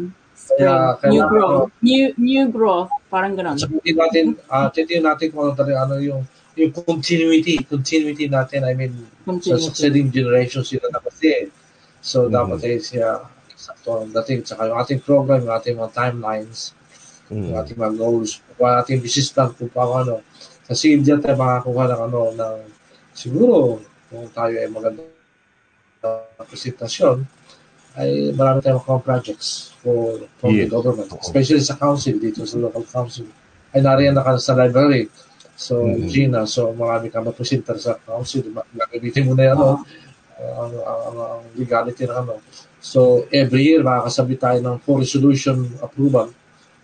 [0.53, 0.67] Spring.
[0.69, 1.69] Kaya, new kailangan growth.
[1.81, 2.89] New, new growth.
[3.09, 3.57] Parang ganun.
[3.57, 6.21] Hindi natin, uh, titignan natin kung ano talaga, ano yung,
[6.53, 9.65] yung continuity, continuity natin, I mean, sa Continuity.
[9.65, 11.49] succeeding generations sila na kasi.
[12.03, 12.31] So, Mhm.
[12.31, 13.25] dapat ay siya,
[13.55, 16.75] sakto ang dating, saka yung ating program, yung ating mga timelines,
[17.31, 17.61] yung Mm.
[17.63, 20.15] ating mga goals, kung ano ating business plan, kung paano, ano.
[20.63, 22.57] Kasi hindi tayo makakuha ng ano, ng,
[23.15, 23.81] siguro,
[24.11, 25.01] kung tayo ay maganda
[26.03, 26.09] na
[26.45, 27.23] presentasyon,
[27.93, 30.71] ay marami tayong mga projects for from the Yes.
[30.71, 33.27] government, especially sa council, dito sa local council.
[33.69, 35.09] Ay nariyan na ka sa library.
[35.53, 36.09] So, Mhm.
[36.09, 38.41] Gina, so marami ka mapresenter sa council,
[38.73, 39.85] gagamitin mo na yan, ano,
[40.41, 42.41] ang, ang, ang, ang legality ng ano.
[42.81, 46.33] So, every year, makakasabi tayo ng full resolution approval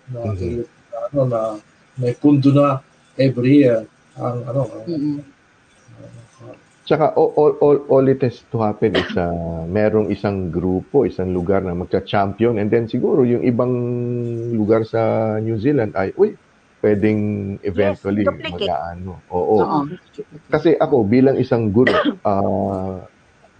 [0.07, 0.64] na, Mhm.
[1.10, 1.39] ano, na
[1.97, 2.80] may pundo na
[3.18, 3.84] every year
[4.16, 5.20] ang ano Mm-mm.
[6.90, 11.30] Tsaka all, all, all, all it has to happen is uh, merong isang grupo, isang
[11.38, 13.70] lugar na magka-champion and then siguro yung ibang
[14.58, 16.34] lugar sa New Zealand ay, uy,
[16.82, 17.22] pwedeng
[17.62, 19.22] eventually Yes, mag-ano.
[19.30, 19.62] Oo.
[19.62, 19.80] Oo.
[20.50, 21.94] Kasi ako bilang isang guro,
[22.26, 23.06] ah,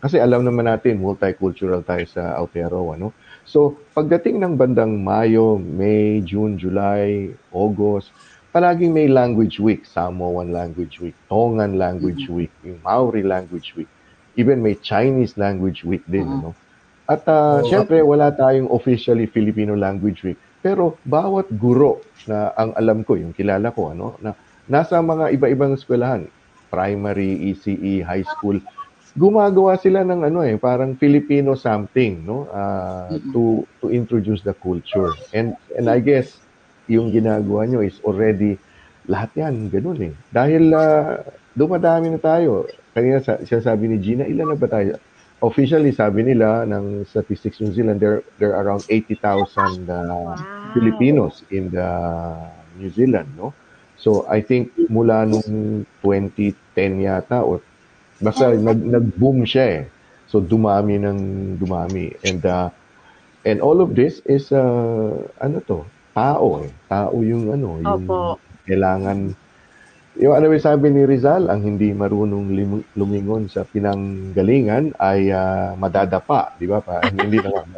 [0.02, 3.14] kasi alam naman natin multicultural tayo sa Aotearoa, no?
[3.46, 8.10] So, pagdating ng bandang Mayo, May, June, July, August,
[8.50, 13.90] palaging may language week, Samoan language week, Tongan language week, yung Maori language week,
[14.36, 16.50] even may Chinese language week din, Oo.
[16.50, 16.52] no?
[17.10, 17.70] At ah, Oo.
[17.70, 23.34] syempre wala tayong officially Filipino language week, pero bawat guro na ang alam ko, yung
[23.34, 24.34] kilala ko, ano, na
[24.70, 26.26] nasa mga iba-ibang eskwelahan,
[26.70, 28.62] primary, ECE, high school,
[29.18, 32.46] gumagawa sila ng ano eh, parang Filipino something, no?
[33.10, 33.34] Mm-mm.
[33.34, 35.10] to to introduce the culture.
[35.34, 36.38] And and I guess
[36.90, 38.58] yung ginagawa nyo is already
[39.06, 40.14] lahat yan ganun eh.
[40.34, 41.24] Dahil ah,
[41.60, 42.70] dumadami na tayo.
[42.94, 44.96] Kanina sa, sinasabi ni Gina, ilan na ba tayo?
[45.40, 50.36] Officially, sabi nila ng Statistics New Zealand, there, there are around 80,000 uh,
[50.76, 51.90] Filipinos in the
[52.76, 53.56] New Zealand, no?
[54.00, 57.64] So, I think mula nung 2010 yata, o
[58.20, 59.84] basta nag, nag-boom siya eh.
[60.28, 61.20] So, dumami ng
[61.56, 62.20] dumami.
[62.24, 62.68] And, uh,
[63.48, 65.88] and all of this is, uh, ano to,
[66.20, 66.72] tao eh.
[66.92, 68.36] Tao yung ano, yung Opo.
[68.68, 69.32] kailangan
[70.20, 75.72] yung ano yung sabi ni Rizal, ang hindi marunong lim- lumingon sa pinanggalingan ay ah,
[75.80, 76.84] madadapa, di ba?
[76.84, 77.64] Pa, hindi naman.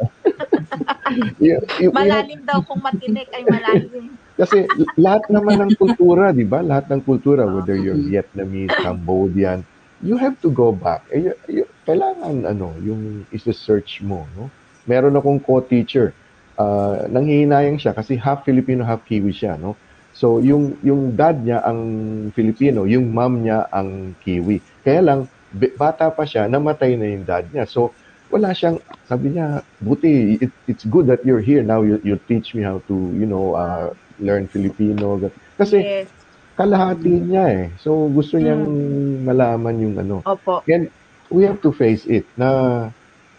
[1.36, 4.16] Y- y- Malalim daw kung matinik ay malalim.
[4.40, 4.64] kasi
[4.96, 6.64] lahat naman ng kultura, di ba?
[6.64, 9.60] Lahat ng kultura, whether you're Vietnamese, Cambodian,
[10.00, 11.04] you have to go back.
[11.12, 14.48] Eh, y- y- kailangan, ano, yung isa-search mo, no?
[14.88, 16.16] Meron akong co-teacher.
[16.62, 19.74] Uh, nanghihinayang siya kasi half Filipino, half Kiwi siya, no?
[20.14, 21.80] So, yung, yung dad niya ang
[22.36, 24.60] Filipino, yung mom niya ang Kiwi.
[24.84, 25.20] Kaya lang,
[25.74, 27.64] bata pa siya, namatay na yung dad niya.
[27.66, 27.90] So,
[28.30, 32.54] wala siyang, sabi niya, buti, it, it's good that you're here now, you, you teach
[32.54, 33.90] me how to, you know, uh,
[34.20, 35.18] learn Filipino.
[35.56, 36.08] Kasi, Yes.
[36.60, 37.64] kalahati niya eh.
[37.80, 38.68] So, gusto niyang
[39.24, 40.20] malaman yung ano.
[40.28, 40.60] Opo.
[40.68, 40.92] And
[41.32, 42.92] we have to face it na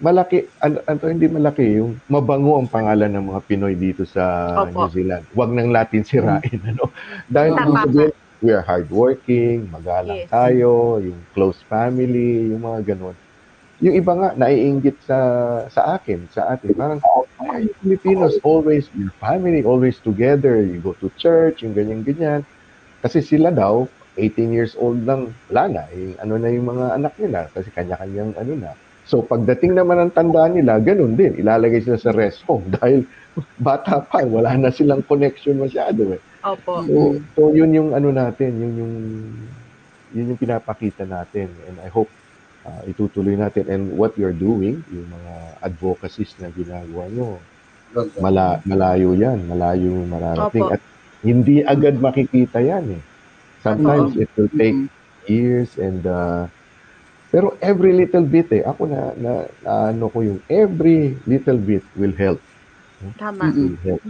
[0.03, 4.83] malaki, ano, ano hindi malaki, yung mabango ang pangalan ng mga Pinoy dito sa Opo.
[4.83, 5.23] New Zealand.
[5.31, 6.91] Huwag nang natin sirain, ano.
[7.31, 8.11] Dahil Tama sabihin,
[8.43, 10.29] we are hardworking, magalang Yes.
[10.29, 13.15] tayo, yung close family, yung mga ganun.
[13.79, 15.17] Yung iba nga, naiinggit sa
[15.71, 16.75] sa akin, sa atin.
[16.75, 16.99] Parang,
[17.39, 20.59] ay, Filipinos, always, your family, always together.
[20.59, 22.43] You go to church, yung ganyan-ganyan.
[22.99, 23.87] Kasi sila daw,
[24.19, 25.83] 18 years old lang, wala na.
[25.95, 27.47] Eh, ano na yung mga anak nila?
[27.55, 28.71] Kasi kanya-kanyang ano na.
[29.03, 31.35] So, pagdating naman ng tandaan nila, ganun din.
[31.43, 33.03] Ilalagay sila sa rest home dahil
[33.59, 36.21] bata pa, wala na silang connection masyado eh.
[36.43, 36.83] Opo.
[36.83, 36.97] So,
[37.35, 38.93] so yun yung ano natin, yun yung
[40.13, 42.11] yun yung pinapakita natin and I hope
[42.67, 45.33] uh, itutuloy natin and what you're doing, yung mga
[45.65, 47.39] advocacies na ginagawa nyo,
[48.21, 50.75] mala, malayo yan, malayo mararating Opo.
[50.75, 50.81] at
[51.23, 53.01] hindi agad makikita yan eh.
[53.63, 54.75] Sometimes it will take
[55.23, 56.51] years and uh,
[57.33, 59.31] pero every little bit eh, ako na, na,
[59.65, 62.37] na ano ko yung every little bit will help.
[63.17, 63.49] Tama.
[63.49, 64.01] Will help.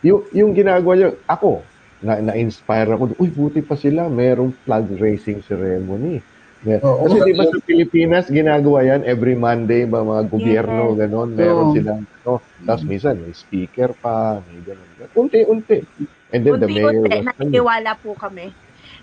[0.00, 1.60] Yung, yung ginagawa niya, ako,
[2.00, 6.24] na, na-inspire ako, uy, buti pa sila, merong flag raising ceremony.
[6.64, 10.98] Oo, Kasi di ba sa Pilipinas, ginagawa yan every Monday, ba mga gobyerno, Yes.
[11.04, 11.74] ganon, meron Oo.
[11.76, 14.88] silang, no, tapos minsan may speaker pa, may ganon.
[15.12, 15.84] Unti-unti.
[16.32, 18.48] And then the mayor Unti-unti, was, naniniwala po kami.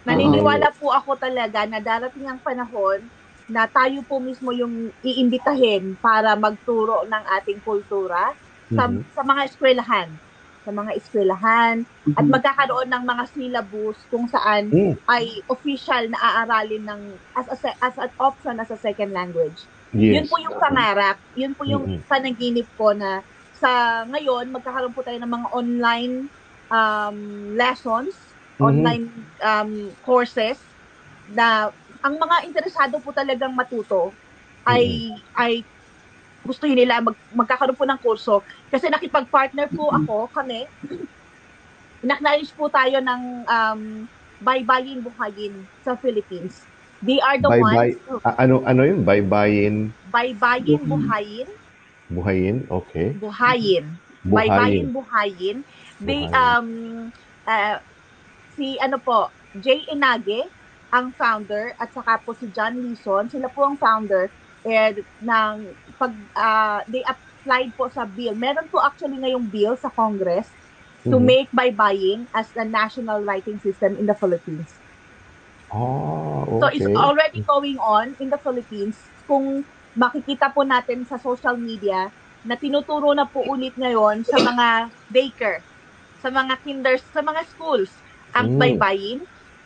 [0.09, 3.05] Naniniwala po ako talaga na darating ang panahon
[3.49, 8.31] na tayo po mismo yung iimbitahin para magturo ng ating kultura
[8.69, 9.09] sa, Mhm.
[9.09, 10.09] sa mga eskwelahan.
[10.61, 11.77] Sa mga eskwelahan
[12.13, 17.01] at magkakaroon ng mga syllabus kung saan Mm, ay official na aaralin ng
[17.33, 19.65] as a, as an option as a second language.
[19.91, 20.13] yes.
[20.13, 22.05] Yun po yung pangarap, yun po yung Mhm.
[22.05, 26.15] panaginip ko na sa ngayon magkakaroon po tayo ng mga online
[26.69, 27.17] um,
[27.55, 28.65] lessons, Mhm.
[28.67, 29.05] online
[29.41, 29.71] um,
[30.01, 30.75] courses
[31.25, 34.11] na ang mga interesado po talagang matuto
[34.63, 35.63] ay ay
[36.39, 38.35] gustuhin nila mag, magkakaroon po ng kurso
[38.71, 40.63] kasi nakipag-partner po ako kami
[41.99, 43.81] inacknowledge po tayo ng um,
[44.39, 45.51] Baybayin Buhayin
[45.83, 46.63] sa Philippines.
[47.03, 47.91] They are the Bye-bye.
[47.91, 49.03] ones who, Ah, ano, ano yun?
[49.03, 51.47] Baybayin, Baybayin Buhayin
[52.09, 52.65] buhayin?
[52.67, 53.13] Okay.
[53.15, 53.85] Buhayin.
[54.25, 54.91] Baybayin Buhayin.
[54.91, 55.57] Buhayin.
[56.01, 56.33] They, Buhayin.
[56.33, 56.67] um,
[57.45, 57.77] uh,
[58.57, 59.29] si ano po,
[59.61, 60.49] Jay Inage,
[60.93, 64.33] ang founder, at saka po si John Leeson, sila po ang founder
[64.65, 65.55] eh, ng
[65.97, 68.35] pag, uh, they applied po sa bill.
[68.35, 70.57] Meron po actually ngayong bill sa Congress
[71.09, 71.23] to Mhm.
[71.23, 74.81] make baybayin as the national writing system in the Philippines.
[75.71, 76.95] Oh, So it's okay.
[76.97, 79.15] already going on in the Philippines.
[79.23, 79.63] Kung
[79.95, 82.11] makikita po natin sa social media
[82.43, 85.63] na tinuturo na po ulit ngayon sa mga daycare,
[86.19, 88.03] sa mga kinders, sa mga schools
[88.35, 88.59] ang Mm.
[88.59, 89.23] baybayin.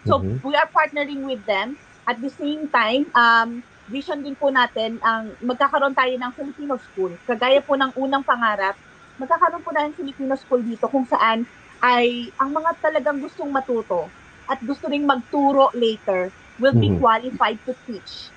[0.08, 0.44] So Mhm.
[0.44, 1.78] we are partnering with them.
[2.08, 7.16] At the same time, um, vision din po natin ang magkakaroon tayo ng Filipino school.
[7.28, 8.76] Kagaya po ng unang pangarap,
[9.20, 11.48] magkakaroon po tayo ng Filipino school dito kung saan
[11.84, 14.16] ay ang mga talagang gustong matuto
[14.52, 17.00] at gusto ring magturo later will be Mhm.
[17.00, 18.32] qualified to teach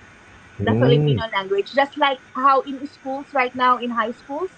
[0.61, 0.79] the Mm.
[0.79, 1.73] Filipino language.
[1.75, 4.53] Just like how in schools right now, in high schools,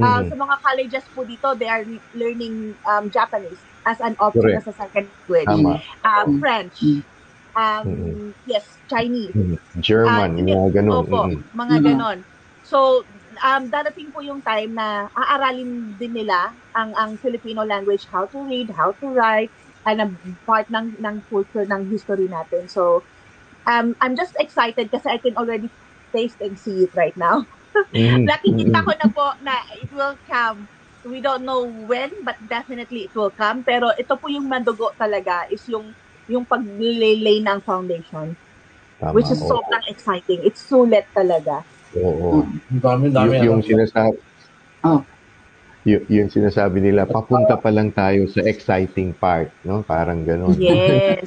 [0.00, 0.28] uh, Mhm.
[0.28, 1.84] sa mga colleges po dito, they are
[2.14, 4.58] learning um, Japanese as an option Correct.
[4.62, 5.46] as a second language.
[5.46, 5.82] Tama.
[6.04, 6.38] Uh, Mm.
[6.40, 6.76] French.
[6.82, 7.02] Mm.
[7.54, 8.34] Um, Mhm.
[8.46, 9.34] Yes, Chinese.
[9.36, 9.58] Mhm.
[9.80, 10.52] German, hindi.
[10.52, 10.96] mga ganun.
[11.04, 11.42] Opo, Mhm.
[11.52, 11.84] mga Mhm.
[11.84, 12.18] ganon.
[12.62, 12.78] So,
[13.42, 18.38] um, darating po yung time na aaralin din nila ang ang Filipino language, how to
[18.46, 19.50] read, how to write,
[19.84, 20.08] and a
[20.46, 22.70] part ng ng culture ng history natin.
[22.70, 23.04] So,
[23.66, 25.70] um, I'm just excited kasi I can already
[26.14, 27.44] taste and see it right now.
[27.94, 28.28] Mhm.
[28.28, 30.68] Nakikita ko na po na it will come.
[31.02, 33.66] We don't know when, but definitely it will come.
[33.66, 35.90] Pero ito po yung madugo talaga is yung
[36.30, 38.38] yung paglilay ng foundation,
[39.02, 39.58] Tama, which is oo.
[39.58, 40.38] sobrang exciting.
[40.46, 41.66] It's sulit talaga.
[41.98, 42.46] Oo.
[42.46, 43.42] Ang dami, dami.
[43.42, 43.66] Yung, yung ano.
[43.66, 44.16] sinasabi,
[44.82, 45.02] Oh.
[45.82, 49.82] y- yung sinasabi nila, papunta pa lang tayo sa exciting part, no?
[49.82, 50.54] Parang ganun.
[50.54, 51.26] Yes.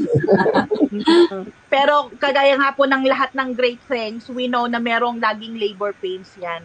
[1.73, 5.91] Pero kagaya nga po ng lahat ng great things, we know na merong laging labor
[5.99, 6.63] pains yan.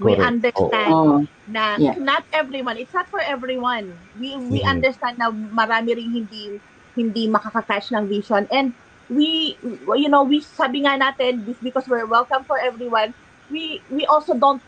[0.00, 0.30] We Correct.
[0.30, 1.26] understand Oh.
[1.44, 1.98] na Yeah.
[1.98, 4.06] not everyone, it's not for everyone.
[4.14, 4.70] We we Mhm.
[4.78, 6.62] understand na marami ring hindi
[6.94, 8.78] hindi makaka-catch ng vision and
[9.10, 9.58] we
[9.98, 13.10] you know, we sabi nga natin this because we're welcome for everyone,
[13.50, 14.62] we we also don't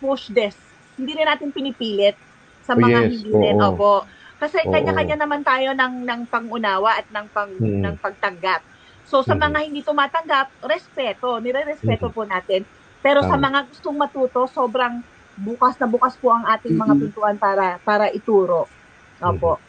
[0.00, 0.76] push this.
[1.00, 2.20] Hindi rin natin pinipilit
[2.60, 3.08] sa Oh, mga yes.
[3.08, 3.56] hindi rin.
[3.56, 3.72] Oo.
[3.72, 4.04] Opo.
[4.36, 4.68] Kasi Oo.
[4.68, 7.80] kanya-kanya naman tayo ng ng pangunawa at ng pang Mhm.
[7.80, 8.60] ng pagtanggap.
[9.00, 9.40] So sa Mhm.
[9.40, 12.12] mga hindi tumatanggap, respeto, nire-respeto Mhm.
[12.12, 12.68] po natin.
[13.04, 15.04] Pero sa mga gustong matuto, sobrang
[15.36, 18.64] bukas na bukas po ang ating mga pintuan para para ituro.
[19.20, 19.60] Opo.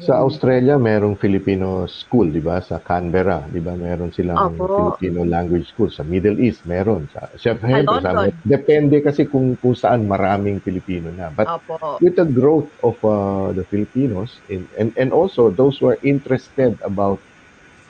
[0.00, 2.56] Sa Australia, merong Filipino school, di ba?
[2.64, 3.76] Sa Canberra, di ba?
[3.76, 4.96] Meron silang Opo.
[4.96, 5.92] Filipino language school.
[5.92, 7.04] Sa Middle East, meron.
[7.12, 11.28] Sa, syempre, Sa sa, depende kasi kung, kung saan maraming Filipino na.
[11.28, 12.00] But Opo.
[12.00, 16.80] with the growth of uh, the Filipinos in, and and also those who are interested
[16.80, 17.20] about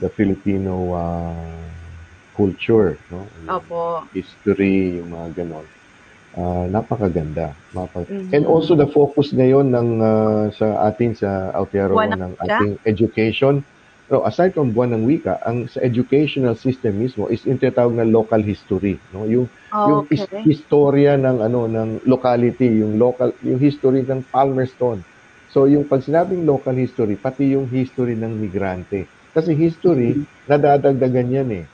[0.03, 1.80] the Filipino uh,
[2.41, 3.21] culture, no?
[3.45, 3.83] Yung Opo.
[4.17, 5.67] history, yung mga ganon.
[6.41, 7.47] Ah, napakaganda.
[7.75, 8.31] Mapa- Mhm.
[8.37, 13.55] And also the focus ngayon ng ah, sa atin sa Aotearoa ng ating education.
[14.11, 18.07] No, aside from buwan ng wika, ang sa educational system mismo is yung tinatawag na
[18.07, 19.27] local history, no?
[19.27, 19.47] Yung
[19.83, 20.43] yung his- Okay.
[20.45, 25.03] historia ng ano ng locality, yung local yung history ng Palmerston.
[25.51, 29.11] So yung pag sinabing local history, pati yung history ng migrante.
[29.35, 31.65] Kasi history nadadagdagan yan eh.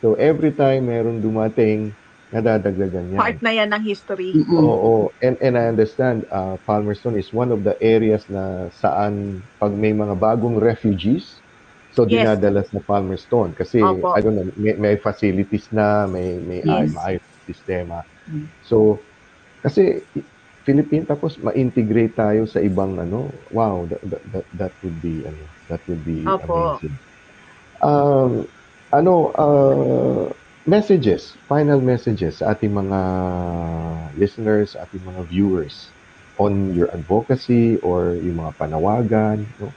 [0.00, 1.92] So every time meron dumating,
[2.32, 3.20] nadadagdagan yan.
[3.20, 4.32] Part na yan ng history.
[4.32, 4.64] Mm-mm.
[4.64, 9.74] Oo, and and I understand uh, Palmerston is one of the areas na saan pag
[9.74, 11.42] may mga bagong refugees,
[11.90, 12.30] so Yes.
[12.30, 14.14] dinadala sa Palmerston kasi Opo.
[14.14, 16.94] I don't know, may, may facilities na, may may Yes.
[16.94, 18.06] maayos sistema.
[18.30, 18.46] Mm.
[18.62, 19.02] So
[19.66, 20.06] kasi
[20.62, 25.50] Philippine tapos ma-integrate tayo sa ibang ano, wow, that, that, that, that would be ano,
[25.66, 26.78] that would be Opo.
[26.78, 26.94] amazing.
[27.82, 28.46] Um,
[28.90, 30.26] ano, uh,
[30.66, 33.00] messages, final messages sa ating mga
[34.18, 35.90] listeners, sa ating mga viewers
[36.38, 39.46] on your advocacy or yung mga panawagan.
[39.58, 39.72] No?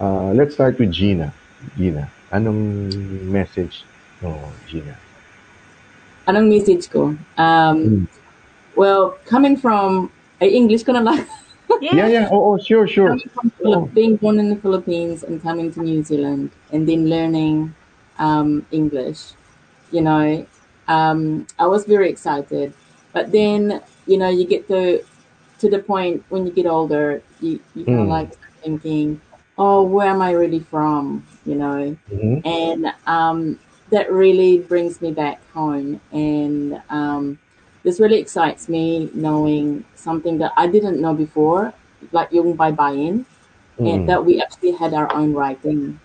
[0.00, 1.32] Uh, let's start with Gina.
[1.78, 2.92] Gina, anong
[3.24, 3.84] message
[4.20, 4.36] no,
[4.68, 4.96] Gina?
[6.24, 7.12] Anong message ko?
[7.36, 8.04] Um, Mm.
[8.76, 10.08] well, coming from,
[10.40, 11.20] ay English ko na lang.
[11.80, 11.96] Yes.
[12.00, 12.26] Yeah, yeah.
[12.30, 13.16] Oh, oh sure, sure.
[13.58, 17.74] Philip- being born in the Philippines and coming to New Zealand and then learning
[18.18, 19.32] um, English,
[19.90, 20.46] you know,
[20.88, 22.72] um, I was very excited.
[23.12, 25.02] But then, you know, you get to
[25.60, 28.10] to the point when you get older, you you kind of Mm.
[28.18, 28.30] like
[28.62, 29.20] thinking,
[29.58, 31.24] oh, where am I really from?
[31.46, 32.42] You know, Mhm.
[32.44, 33.58] and um,
[33.90, 37.38] that really brings me back home and um,
[37.84, 41.72] this really excites me knowing something that I didn't know before
[42.12, 43.24] like yung baybayin
[43.78, 43.86] Mm.
[43.90, 45.98] and that we actually had our own writing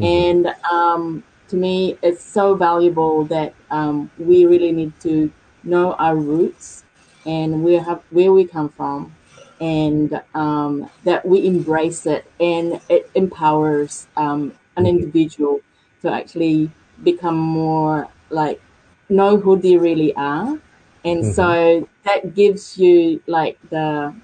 [0.00, 5.32] and um, to me it's so valuable that um, we really need to
[5.64, 6.84] know our roots
[7.26, 9.14] and we have where we come from
[9.60, 15.60] and um, that we embrace it and it empowers um, an individual
[16.02, 16.70] to actually
[17.02, 18.60] become more like
[19.08, 20.58] know who they really are
[21.04, 21.26] and Mhm.
[21.26, 24.14] so that gives you like the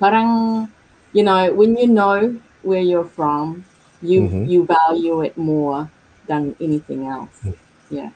[0.00, 0.68] parang
[1.12, 3.64] you know when you know where you're from
[4.02, 4.44] you Mhm.
[4.44, 5.90] you value it more
[6.28, 7.54] than anything else Mm.
[7.90, 8.10] yeah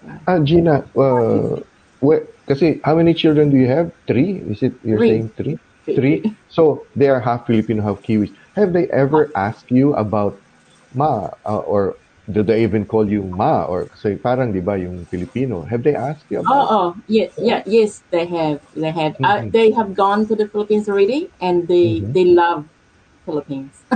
[0.00, 1.56] so, Ah, Gina, uh,
[2.00, 3.90] where, kasi how many children do you have?
[4.06, 4.42] Three?
[4.50, 5.08] Is it, you're Three.
[5.08, 5.56] saying three?
[5.94, 6.22] Three?
[6.48, 8.30] So, they are half Filipino, half Kiwis.
[8.56, 10.40] Have they ever asked you about
[10.94, 11.96] ma, uh, or
[12.32, 13.64] do they even call you ma?
[13.64, 15.64] Or, kasi parang, di ba, yung Filipino.
[15.68, 19.16] Have they asked you Oh, about oh, yeah, yeah, yes, they have, they have.
[19.22, 19.52] Uh, Mhm.
[19.52, 22.12] they have gone to the Philippines already, and they Mhm.
[22.12, 22.64] they love
[23.26, 23.84] Philippines.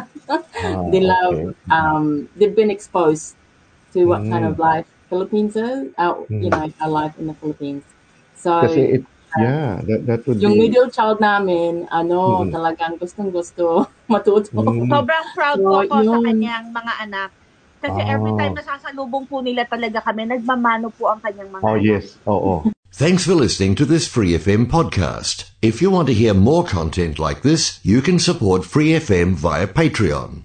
[0.64, 1.34] Ah, they love.
[1.34, 1.46] okay.
[1.70, 3.36] Um, they've been exposed
[3.92, 4.50] to what kind Mm.
[4.50, 5.92] of life Philippines is.
[5.94, 6.50] Uh, You Mm.
[6.50, 7.84] know, our life in the Philippines.
[8.34, 9.02] So Kasi it,
[9.36, 12.50] yeah, that, that would yung be, middle child namin, ano, Mhm.
[12.50, 14.50] talagang gustong gusto matuto.
[14.56, 14.88] Mm.
[14.88, 16.24] Sobrang proud po So, ako sa yun.
[16.24, 17.30] kanyang mga anak.
[17.78, 18.38] Kasi every Ah.
[18.38, 21.82] time nasasalubong po nila talaga kami, nagmamano po ang kanyang mga oh, anak.
[21.82, 22.54] yes, oo.
[22.92, 25.48] Thanks for listening to this Free FM podcast.
[25.64, 29.64] If you want to hear more content like this, you can support Free FM via
[29.66, 30.44] Patreon.